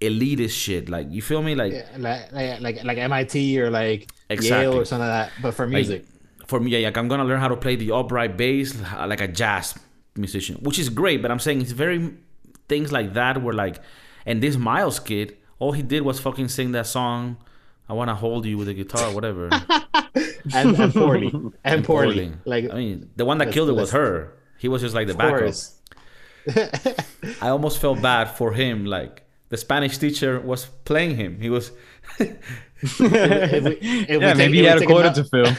[0.00, 0.88] elitist shit.
[0.88, 1.54] Like you feel me?
[1.54, 4.64] Like Yeah, like, like like like MIT or like Exactly.
[4.64, 6.04] Yale or something like that, but for like, music.
[6.46, 9.20] for me, yeah, like I'm gonna learn how to play the upright bass uh, like
[9.20, 9.74] a jazz
[10.16, 11.20] musician, which is great.
[11.20, 12.14] But I'm saying it's very
[12.68, 13.80] things like that where like,
[14.24, 17.36] and this Miles kid, all he did was fucking sing that song.
[17.90, 19.48] I wanna hold you with a guitar, or whatever.
[20.54, 21.32] and, and poorly
[21.64, 22.28] and poorly.
[22.28, 22.32] Poorly.
[22.44, 24.32] Like I mean, the one that killed it was her.
[24.58, 27.04] He was just like the of backup.
[27.42, 28.86] I almost felt bad for him.
[28.86, 31.40] Like the Spanish teacher was playing him.
[31.40, 31.72] He was.
[32.20, 32.28] If
[32.80, 35.52] we, if we yeah, take- maybe if he had a take quota to fill.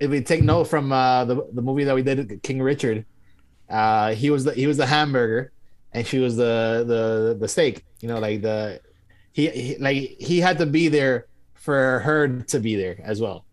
[0.00, 3.04] if we take note from uh, the the movie that we did, King Richard,
[3.68, 5.50] uh, he was the he was the hamburger,
[5.92, 7.84] and she was the the the steak.
[8.00, 8.80] You know, like the
[9.36, 13.44] he, he like he had to be there for her to be there as well.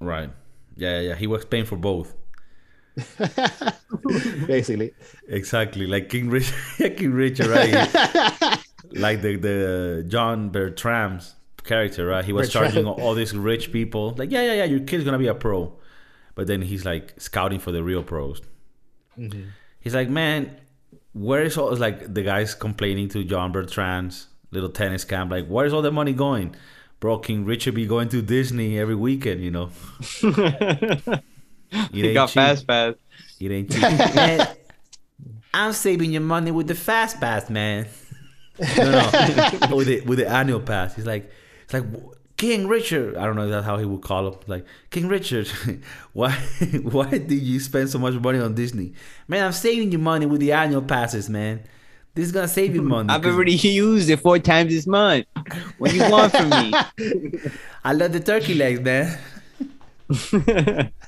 [0.00, 0.30] Right.
[0.74, 1.14] Yeah, yeah, yeah.
[1.16, 2.14] He was paying for both.
[4.46, 4.92] Basically,
[5.28, 6.56] Exactly, like King Richard,
[6.96, 7.70] King Richard, right?
[8.92, 12.24] like the the John Bertram's character, right?
[12.24, 12.72] He was Bertram.
[12.72, 15.76] charging all, these rich people, like, yeah, yeah, yeah, your kid's gonna be a pro,
[16.36, 18.40] but then he's like scouting for the real pros.
[19.18, 19.42] Mm-hmm.
[19.78, 20.56] He's like, man,
[21.12, 21.76] where is all?
[21.76, 26.12] Like the guys complaining to John Bertram's little tennis camp, like, where's all the money
[26.12, 26.54] going?
[27.00, 29.70] Bro, King Richard be going to Disney every weekend, you know.
[31.70, 32.34] It he got cheap.
[32.34, 32.96] fast, fast.
[33.40, 33.82] It ain't cheap.
[33.82, 34.46] man,
[35.52, 37.86] I'm saving your money with the fast pass, man.
[38.76, 40.94] No, no, with the with the annual pass.
[40.96, 41.30] He's like,
[41.64, 41.84] it's like
[42.38, 43.16] King Richard.
[43.16, 44.34] I don't know if that's how he would call him.
[44.46, 45.48] Like King Richard,
[46.14, 46.32] why
[46.82, 48.94] why did you spend so much money on Disney?
[49.28, 51.64] Man, I'm saving you money with the annual passes, man.
[52.18, 53.10] This is gonna save you money.
[53.10, 53.52] I've already
[53.86, 55.26] used it four times this month.
[55.78, 56.72] What do you want from me?
[57.84, 59.16] I love the turkey legs, man.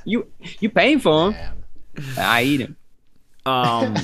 [0.04, 0.28] you
[0.60, 1.56] you paying for them?
[1.96, 2.14] Damn.
[2.16, 2.76] I eat them.
[3.44, 3.96] Um,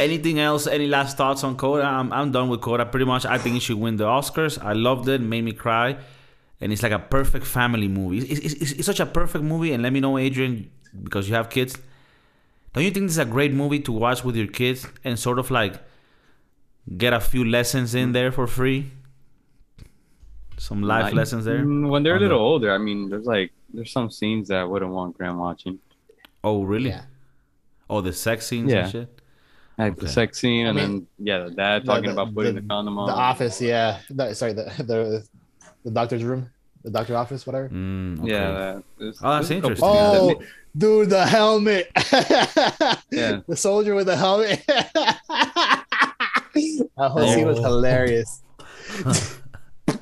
[0.00, 0.66] anything else?
[0.66, 1.84] Any last thoughts on Coda?
[1.84, 2.84] I'm, I'm done with Coda.
[2.84, 4.60] Pretty much, I think it should win the Oscars.
[4.60, 5.98] I loved it, made me cry,
[6.60, 8.18] and it's like a perfect family movie.
[8.18, 9.72] It's, it's, it's, it's such a perfect movie.
[9.72, 10.68] And let me know, Adrian,
[11.00, 11.78] because you have kids.
[12.72, 15.38] Don't you think this is a great movie to watch with your kids and sort
[15.38, 15.80] of like
[16.96, 18.90] get a few lessons in there for free?
[20.56, 21.60] Some life Like, lessons there.
[21.64, 24.48] mm, When they're a On the- little older, I mean, there's like there's some scenes
[24.48, 25.78] that I wouldn't want grand watching.
[26.42, 26.90] Oh, really?
[26.90, 27.02] Yeah.
[27.90, 28.82] Oh, the sex scenes Yeah.
[28.84, 29.20] and shit.
[29.76, 32.62] Like the sex scene, and mean, then yeah, the dad talking the- about putting the,
[32.62, 33.06] condom on.
[33.06, 34.00] The office, yeah.
[34.10, 35.24] The, sorry, the, the
[35.84, 36.50] the doctor's room,
[36.82, 37.68] the doctor office, whatever.
[37.68, 38.30] Mm, okay.
[38.32, 39.88] Yeah, that, there's- Oh, that's there's couple interesting.
[39.88, 41.90] scenes Oh, that- dude, the helmet.
[43.12, 43.40] Yeah.
[43.48, 44.64] The soldier with the helmet.
[46.96, 47.62] that whole scene was Oh.
[47.62, 48.42] hilarious.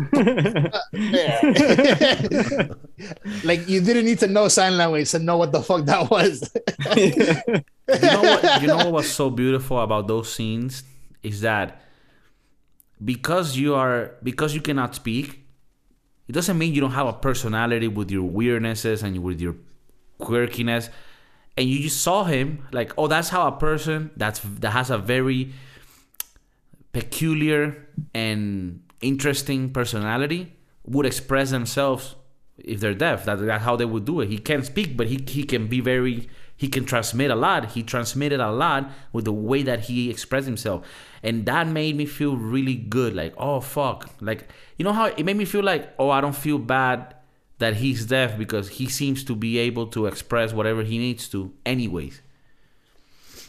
[3.44, 6.50] like you didn't need to know sign language to know what the fuck that was.
[6.96, 10.82] you know what you know what was so beautiful about those scenes
[11.22, 11.82] is that
[13.04, 15.44] because you are because you cannot speak
[16.28, 19.54] it doesn't mean you don't have a personality with your weirdnesses and with your
[20.20, 20.88] quirkiness
[21.56, 24.98] and you just saw him like oh that's how a person that's that has a
[24.98, 25.52] very
[26.96, 27.76] peculiar
[28.14, 30.54] and interesting personality
[30.86, 32.14] would express themselves
[32.56, 33.26] if they're deaf.
[33.26, 34.30] That, that's how they would do it.
[34.30, 37.72] He can't speak, but he, he can be very, he can transmit a lot.
[37.72, 40.86] He transmitted a lot with the way that he expressed himself.
[41.22, 43.14] And that made me feel really good.
[43.14, 44.08] Like, oh, fuck.
[44.22, 47.14] Like, you know how it made me feel like, oh, I don't feel bad
[47.58, 51.52] that he's deaf because he seems to be able to express whatever he needs to,
[51.66, 52.22] anyways.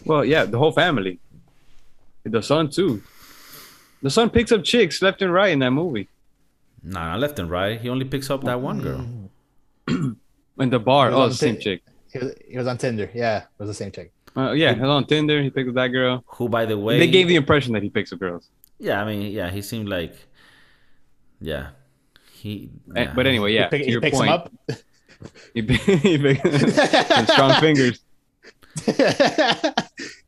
[0.04, 1.20] well, yeah, the whole family,
[2.26, 3.02] the son too.
[4.02, 6.08] The son picks up chicks left and right in that movie.
[6.84, 7.80] Nah, not left and right.
[7.80, 9.08] He only picks up that one girl.
[10.60, 11.84] In the bar, oh, the the same ta- chick.
[12.12, 13.12] he, was, he was on Tinder.
[13.14, 14.12] Yeah, it was the same chick.
[14.36, 15.42] Uh, yeah, he was on Tinder.
[15.42, 16.24] He picked up that girl.
[16.26, 18.50] Who, by the way, They gave the impression that he picks up girls.
[18.80, 20.16] Yeah, I mean, yeah, he seemed like,
[21.40, 21.70] yeah,
[22.32, 22.72] he.
[22.96, 23.14] Eh, yeah.
[23.16, 24.52] But anyway, yeah, he, pick, to he your picks point, him up.
[25.54, 28.00] he, he picked with strong fingers.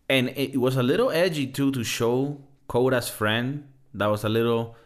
[0.09, 2.39] and it was a little edgy too to show
[2.69, 3.67] Coda's friend.
[3.93, 4.77] That was a little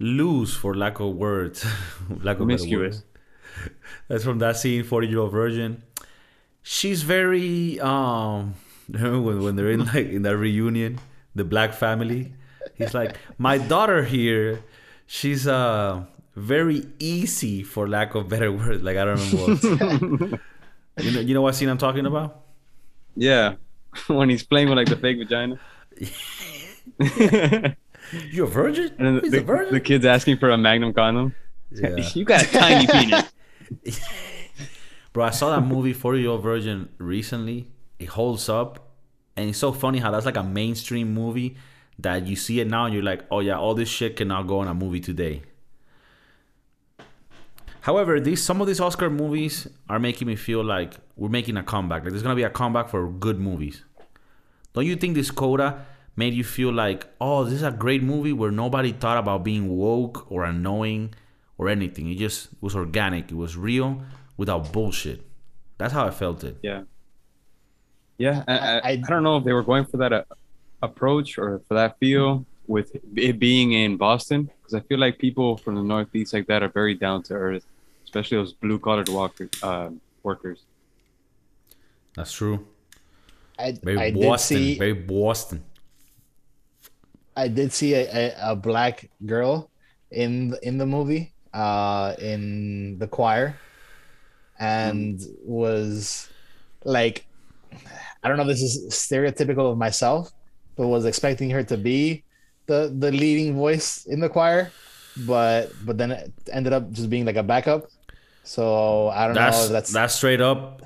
[0.00, 1.64] loose, for lack of words,
[2.22, 3.04] lack of better words.
[4.08, 5.82] That's from that scene, Forty Year Old Virgin.
[6.62, 8.54] She's very um.
[8.90, 10.98] When, when they're in like in that reunion,
[11.36, 12.32] the black family.
[12.74, 14.64] He's like, my daughter here.
[15.06, 18.82] She's uh very easy, for lack of better words.
[18.82, 20.26] Like I don't remember.
[20.26, 20.40] What.
[21.04, 22.42] you know, you know what scene I'm talking about?
[23.14, 23.54] Yeah,
[24.08, 25.60] when he's playing with like the fake vagina.
[26.00, 27.76] And
[28.30, 29.20] You a virgin?
[29.22, 29.74] He's the, a virgin.
[29.74, 31.34] the kid's asking for a magnum condom.
[31.70, 31.96] Yeah.
[32.14, 32.86] you got a tiny
[33.82, 34.00] penis.
[35.12, 37.68] Bro, I saw that movie 40 Year Old Virgin recently.
[37.98, 38.88] It holds up.
[39.36, 41.56] And it's so funny how that's like a mainstream movie
[41.98, 44.62] that you see it now and you're like, oh yeah, all this shit cannot go
[44.62, 45.42] in a movie today.
[47.82, 51.62] However, these some of these Oscar movies are making me feel like we're making a
[51.62, 52.02] comeback.
[52.02, 53.84] Like there's gonna be a comeback for good movies.
[54.74, 55.86] Don't you think this Coda
[56.22, 59.64] made you feel like, oh, this is a great movie where nobody thought about being
[59.84, 61.04] woke or annoying
[61.58, 62.04] or anything?
[62.12, 63.24] It just was organic.
[63.34, 63.90] It was real
[64.40, 65.18] without bullshit.
[65.78, 66.56] That's how I felt it.
[66.70, 66.82] Yeah.
[68.24, 70.24] Yeah, I, I, I- I don't know if they were going for that uh,
[70.88, 72.44] approach or for that feel
[72.74, 72.88] with
[73.28, 76.68] it being in Boston because I feel like people from the Northeast like that are
[76.80, 77.64] very down to earth,
[78.04, 79.88] especially those blue collared walkers, uh,
[80.22, 80.58] workers.
[82.14, 82.66] That's true.
[83.58, 84.56] I, Very I did Boston.
[84.56, 85.64] see Very Boston.
[87.40, 89.70] I did see a, a, a black girl
[90.10, 93.62] in in the movie, uh, in the choir,
[94.58, 96.28] and was
[96.84, 97.26] like,
[98.22, 100.30] I don't know if this is stereotypical of myself,
[100.76, 102.24] but was expecting her to be
[102.66, 104.72] the the leading voice in the choir,
[105.16, 107.86] but but then it ended up just being like a backup.
[108.44, 110.82] So I don't know That's, if that's, that's straight up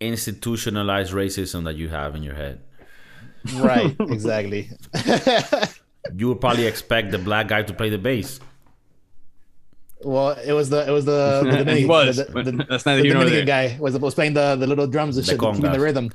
[0.00, 2.60] institutionalized racism that you have in your head.
[3.54, 3.96] right.
[4.08, 4.70] Exactly.
[6.16, 8.40] You would probably expect the black guy to play the bass.
[10.02, 12.84] well, it was the it was the, the And he was, the, but the, that's
[12.84, 15.40] the neither here Dominican guy was was playing the, the little drums and The shit,
[15.40, 16.10] keeping the rhythm.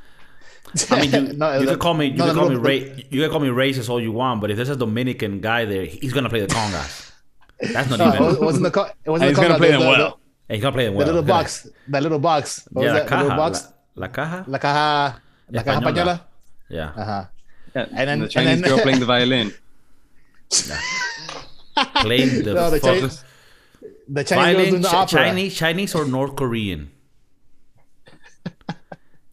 [0.89, 2.55] I mean, you, No, you the- can call me you no, can the call me
[2.55, 5.41] little- ra- you can call me racist all you want, but if there's a Dominican
[5.41, 7.11] guy there, he's gonna play the congas.
[7.73, 8.35] That's not No, even.
[8.35, 10.19] it wasn't the co- it wasn't he's the gonna conga, play the, them the, well.
[10.47, 12.67] Hey, he's gonna play them the, little Look at box, that little box.
[12.71, 12.83] What.
[12.83, 13.09] Yeah, was la that?
[13.09, 13.37] The little caja.
[13.37, 14.45] box, La, la caja.
[14.47, 15.21] la caja,
[15.51, 15.91] la caja Española.
[15.91, 16.21] española.
[16.69, 16.89] Yeah.
[16.95, 17.25] Uh huh.
[17.75, 19.53] Yeah, And and then- the Chinese and then- girl playing the violin.
[22.01, 23.23] Playing the, No, the fuck- Chinese-
[24.07, 25.07] The Chinese Violin, doing the opera.
[25.19, 26.91] Chinese, Chinese or North Korean.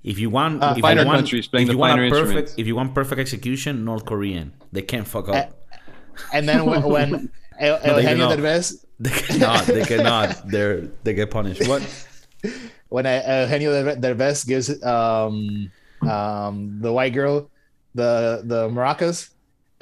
[0.02, 2.08] If you want, Uh, if finer you want, countries playing if the you want a
[2.08, 4.52] finer perfect, if you want perfect execution, North Korean.
[4.72, 5.34] They can't fuck up.
[5.36, 5.46] Eh,
[6.32, 7.08] And then when, when
[7.60, 8.28] El, No, they Eugenio.
[8.32, 9.66] Derbez, they cannot.
[9.66, 10.48] They cannot.
[10.48, 11.68] They're they get punished.
[11.68, 11.82] What?
[12.88, 15.68] when uh, Eugenio Derbez gives um
[16.00, 17.50] um the white girl
[17.94, 19.28] the the maracas,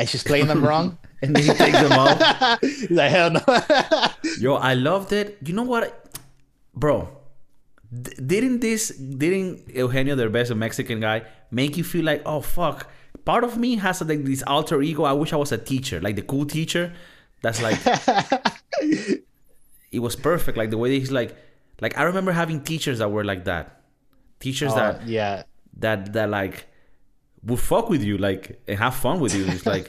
[0.01, 0.99] and she's playing them wrong.
[1.22, 2.60] And then he takes them off.
[2.60, 3.40] He's like, hell no.
[4.38, 5.36] Yo, I loved it.
[5.44, 6.16] You know what,
[6.74, 7.08] bro?
[7.90, 12.88] D- didn't this didn't Eugenio Derbez, a Mexican guy, make you feel like, oh fuck,
[13.24, 15.04] part of me has like this alter ego.
[15.04, 16.92] I wish I was a teacher, like the cool teacher.
[17.42, 17.78] That's like
[19.90, 20.56] it was perfect.
[20.58, 21.36] Like the way he's like,
[21.80, 23.82] like I remember having teachers that were like that,
[24.40, 25.44] teachers Oh, that yeah.
[25.78, 26.66] that that like
[27.42, 29.46] would fuck with you, like and have fun with you.
[29.46, 29.88] It's like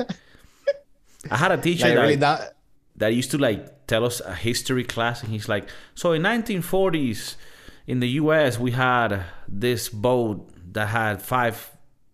[1.30, 2.42] I had a teacher Like that really not.
[2.98, 7.36] that used to like tell us a history class and he's like so in 1940s
[7.88, 11.72] in the us we had this boat that had five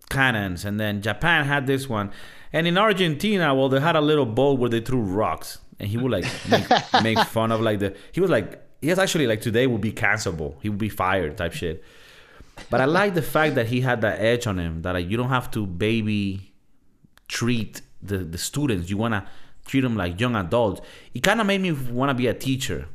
[0.10, 2.12] cannons and then japan had this one.
[2.54, 5.60] And in argentina well they had a little boat where they threw rocks.
[5.78, 6.66] And he would like make,
[7.04, 9.92] make fun of like the he was like he was actually like today would be
[9.92, 10.56] cancelable.
[10.62, 11.84] He would be fired type shit.
[12.70, 15.18] But i like the fact that he had that edge on him that like, you
[15.18, 16.54] don't have to baby
[17.28, 18.90] treat the, the students.
[18.90, 19.26] You want to
[19.66, 20.82] treat them like young adults.
[21.14, 22.88] It kind of made me want to be a teacher.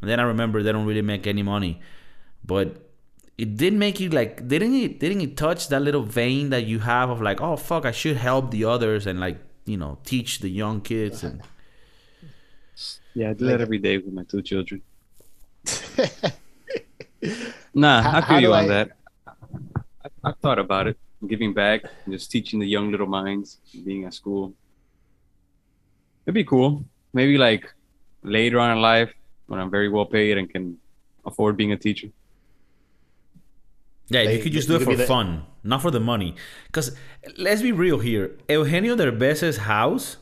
[0.00, 1.80] And then I remember they don't really make any money,
[2.44, 2.88] but
[3.36, 6.80] it did make you like didn't it didn't it touch that little vein that you
[6.80, 10.40] have of like oh fuck I should help the others and like you know teach
[10.40, 11.40] the young kids and
[13.14, 14.82] Yeah, I do that every day with my two children.
[17.74, 18.90] nah, How- I feel you do on I- that.
[19.26, 20.96] I, I've thought about it,
[21.26, 24.52] giving back, and just teaching the young little minds, being at school.
[26.24, 26.84] It'd be cool.
[27.12, 27.72] Maybe like
[28.22, 29.12] later on in life
[29.46, 30.78] when I'm very well paid and can
[31.24, 32.08] afford being a teacher.
[34.10, 36.34] yeah if you could just you do it for the- fun not for the money
[36.68, 36.96] because
[37.36, 40.16] let's be real here Eugenio Derbez's house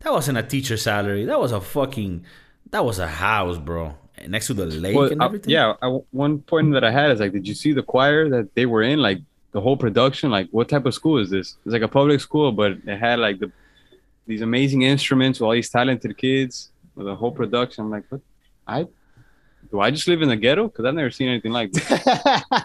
[0.00, 2.24] that wasn't a teacher salary that was a fucking
[2.70, 3.94] that was a house bro
[4.28, 7.10] next to the lake Well, and uh, I- yeah, I, one point that I had
[7.10, 8.98] is like, did you see the choir that they were in?
[9.00, 9.18] Like
[9.52, 10.30] the whole production.
[10.30, 11.56] Like, what type of school is this?
[11.64, 13.50] It's like a public school, but it had like the
[14.26, 17.84] these amazing instruments with all these talented kids with the whole production.
[17.84, 18.20] I'm like, what?
[18.66, 18.86] I
[19.70, 20.68] do I just live in the ghetto?
[20.68, 22.02] Because I've never seen anything like this.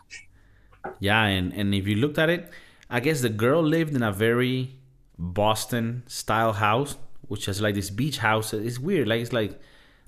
[0.99, 2.49] Yeah, and, and if you looked at it,
[2.89, 4.75] I guess the girl lived in a very
[5.17, 6.95] Boston style house,
[7.27, 8.53] which has like this beach house.
[8.53, 9.07] It's weird.
[9.07, 9.59] Like it's like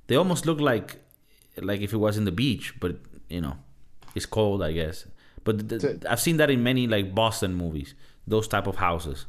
[0.08, 0.98] they almost look like
[1.58, 2.96] like if it was in the beach, but
[3.28, 3.58] you know,
[4.16, 5.06] it's cold, I guess.
[5.44, 7.94] But th- th- I've seen that in many like Boston movies.
[8.28, 9.26] Those type of houses,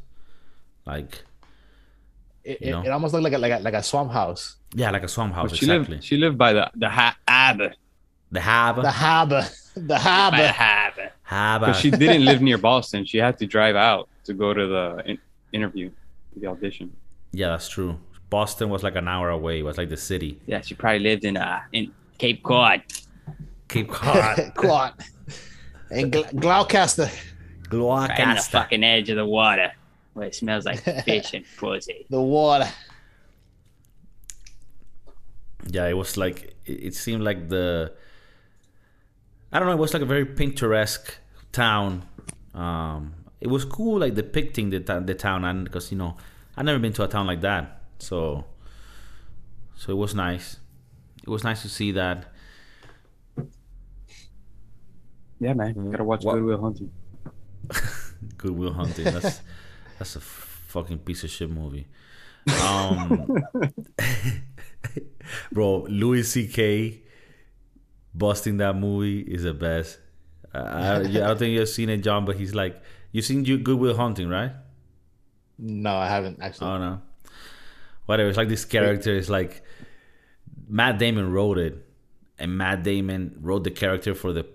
[0.86, 1.24] like
[2.44, 2.82] It, You it, know?
[2.82, 4.56] it almost looked like a, like a like a swamp house.
[4.74, 5.50] yeah, like a swamp house.
[5.50, 5.94] But she exactly.
[5.96, 7.72] lived she lived by the the ha- Abba.
[8.32, 9.44] the harbor, The harbor,
[9.74, 11.12] the By the harbor.
[11.22, 11.66] Harbor.
[11.66, 13.04] But she didn't live near Boston.
[13.04, 15.18] She had to drive out to go to the in-
[15.52, 15.90] interview,
[16.36, 16.92] the audition.
[17.32, 17.98] yeah, that's true.
[18.30, 19.60] Boston was like an hour away.
[19.60, 20.40] It was like the city.
[20.46, 22.82] Yeah, she probably lived in uh in Cape Cod.
[23.68, 24.92] Cape Cod, Quad.
[25.90, 27.10] And Gl- Gloucester.
[27.68, 28.58] Gloucester.
[28.58, 29.72] fucking edge of the water
[30.14, 32.06] where it smells like fish and pussy.
[32.10, 32.68] The water.
[35.70, 37.92] yeah it was like it, it seemed like the
[39.52, 41.18] i don't know it was like a very picturesque
[41.52, 42.02] town
[42.54, 46.16] um it was cool like depicting the, ta- the town and because you know
[46.56, 48.44] i've never been to a town like that so
[49.76, 50.56] so it was nice
[51.22, 52.29] it was nice to see that
[55.40, 55.90] Yeah, man.
[55.90, 56.90] Gotta watch What- Good Will Hunting.
[58.36, 59.40] goodwill hunting that's
[59.98, 61.86] that's a fucking piece of shit movie
[62.64, 63.26] um
[65.52, 67.00] bro louis ck
[68.14, 69.98] busting that movie is the best
[70.52, 72.82] I, I, I don't think you've seen it john but he's like
[73.12, 74.52] you've seen you goodwill hunting right
[75.58, 76.66] No, I haven't actually.
[76.68, 77.02] oh no
[78.06, 79.62] whatever it's like this character is like
[80.68, 81.86] matt damon wrote it
[82.38, 84.46] and matt damon wrote the character for the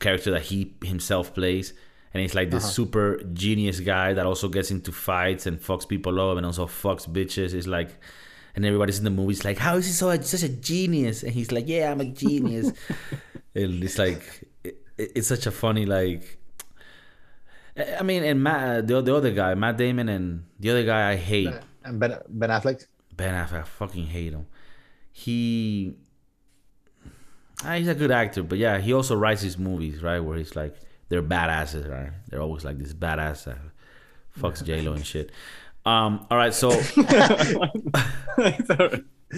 [0.00, 1.72] character that he himself plays
[2.12, 2.72] and he's like this uh-huh.
[2.72, 7.08] super genius guy that also gets into fights and fucks people up and also fucks
[7.08, 7.90] bitches it's like
[8.56, 11.52] and everybody's in the movies like how is he so such a genius and he's
[11.52, 12.72] like yeah i'm a genius
[13.54, 16.40] and it's like it, it's such a funny like
[17.98, 21.10] I mean, and Matt, uh, the, the other guy, Matt Damon, and the other guy
[21.10, 22.84] I hate, And Ben Ben Affleck.
[23.14, 23.60] Ben Affleck.
[23.60, 24.46] I fucking hate him.
[25.12, 25.96] He,
[27.64, 30.20] ah, he's a good actor, but yeah, he also writes his movies, right?
[30.20, 30.74] Where he's like,
[31.08, 32.10] they're badasses, right?
[32.28, 33.58] They're always like this badass that
[34.38, 35.30] fucks J Lo and shit.
[35.86, 36.70] Um, all right, so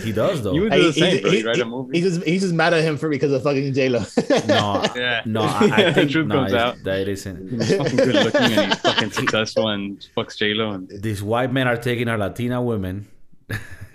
[0.02, 0.54] he does though.
[0.54, 1.30] You would do the he- same, bro.
[1.30, 2.00] he- You write he- a movie.
[2.00, 4.00] He's just he's just mad at him for because of fucking J Lo.
[4.46, 5.22] no, Yeah.
[5.24, 6.82] no, I, I think Truth no, comes it's- out.
[6.84, 7.50] that it isn't.
[7.62, 11.52] He's fucking good looking and he's fucking successful and fucks J Lo and These white
[11.52, 13.08] men are taking our Latina women.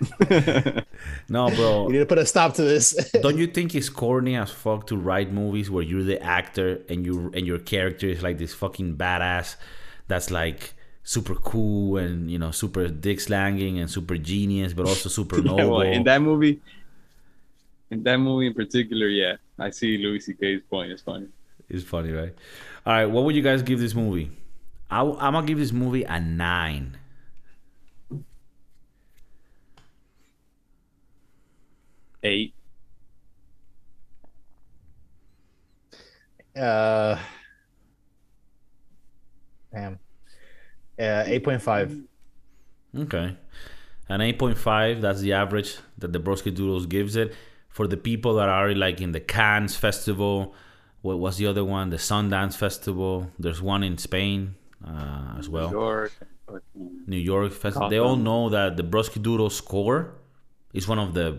[1.28, 1.86] no, bro.
[1.86, 3.10] you need to put a stop to this.
[3.22, 7.04] Don't you think it's corny as fuck to write movies where you're the actor and
[7.04, 9.56] you and your character is like this fucking badass
[10.06, 15.08] that's like super cool and you know super dick slanging and super genius but also
[15.08, 15.78] super yeah, noble.
[15.78, 16.60] well, in that movie,
[17.90, 20.92] In that movie in particular, yeah, I see Louis C.K.'s point.
[20.92, 21.28] It's funny.
[21.68, 22.34] It's funny, right?
[22.86, 24.30] All right, what would you guys give this movie?
[24.90, 26.96] I, am gonna give this movie a nine.
[32.22, 32.54] Eight.
[36.56, 37.16] Uh,
[39.72, 39.98] damn.
[40.98, 41.96] Uh, eight point five.
[42.96, 43.36] Okay.
[44.08, 47.34] An 8.5, that's the average that the Broski Doodles gives it.
[47.68, 50.54] For the people that are like in the Cannes Festival,
[51.02, 51.90] what was the other one?
[51.90, 53.30] The Sundance Festival.
[53.38, 54.54] There's one in Spain
[54.84, 55.70] uh, as well.
[55.70, 56.12] New York.
[57.06, 57.90] New York Festival.
[57.90, 60.14] They all know that the Broski Doodle score
[60.72, 61.38] is one of the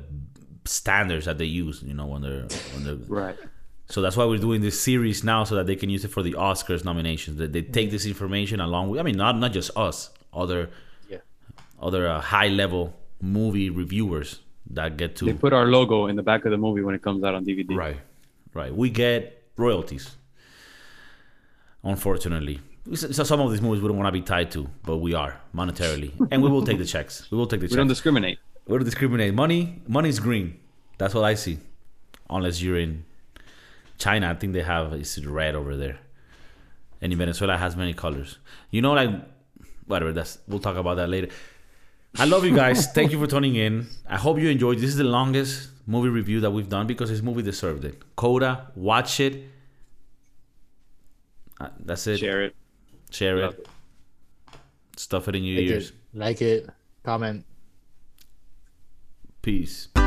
[0.65, 3.37] standards that they use, you know, when they're, when they're Right.
[3.89, 6.21] so that's why we're doing this series now, so that they can use it for
[6.23, 7.37] the Oscars nominations.
[7.37, 10.69] That they take this information along with, I mean, not not just us, other
[11.09, 11.19] Yeah.
[11.81, 14.39] other uh, high level movie reviewers
[14.71, 17.01] that get to They put our logo in the back of the movie when it
[17.01, 17.75] comes out on DVD.
[17.75, 17.97] right,
[18.53, 18.73] right.
[18.75, 20.15] We get royalties.
[21.83, 22.59] Unfortunately,
[22.93, 25.39] so some of these movies we don't want to be tied to, but we are
[25.55, 27.29] monetarily, and we will take the checks.
[27.31, 28.37] We will take the checks We don't discriminate.
[28.69, 29.33] We don't discriminate.
[29.33, 30.59] Money, money's green.
[30.99, 31.57] That's what I see.
[32.29, 33.03] Unless you're in
[33.97, 35.97] China, I think they have it's red over there.
[37.01, 38.37] And in Venezuela has many colors.
[38.69, 39.09] You know, like
[39.87, 40.13] whatever.
[40.13, 41.29] That's we'll talk about that later.
[42.19, 42.85] I love you guys.
[42.93, 43.87] Thank you for tuning in.
[44.07, 44.77] I hope you enjoyed.
[44.77, 47.99] This is the longest movie review that we've done because this movie deserved it.
[48.15, 49.45] Coda, watch it.
[51.59, 52.17] Uh, that's it.
[52.19, 52.55] Share it.
[53.09, 53.45] Share it.
[53.45, 53.67] it.
[54.95, 55.89] Stuff it in your Like ears.
[55.89, 56.69] it, like it,
[57.03, 57.45] comment.
[59.49, 59.98] Peace.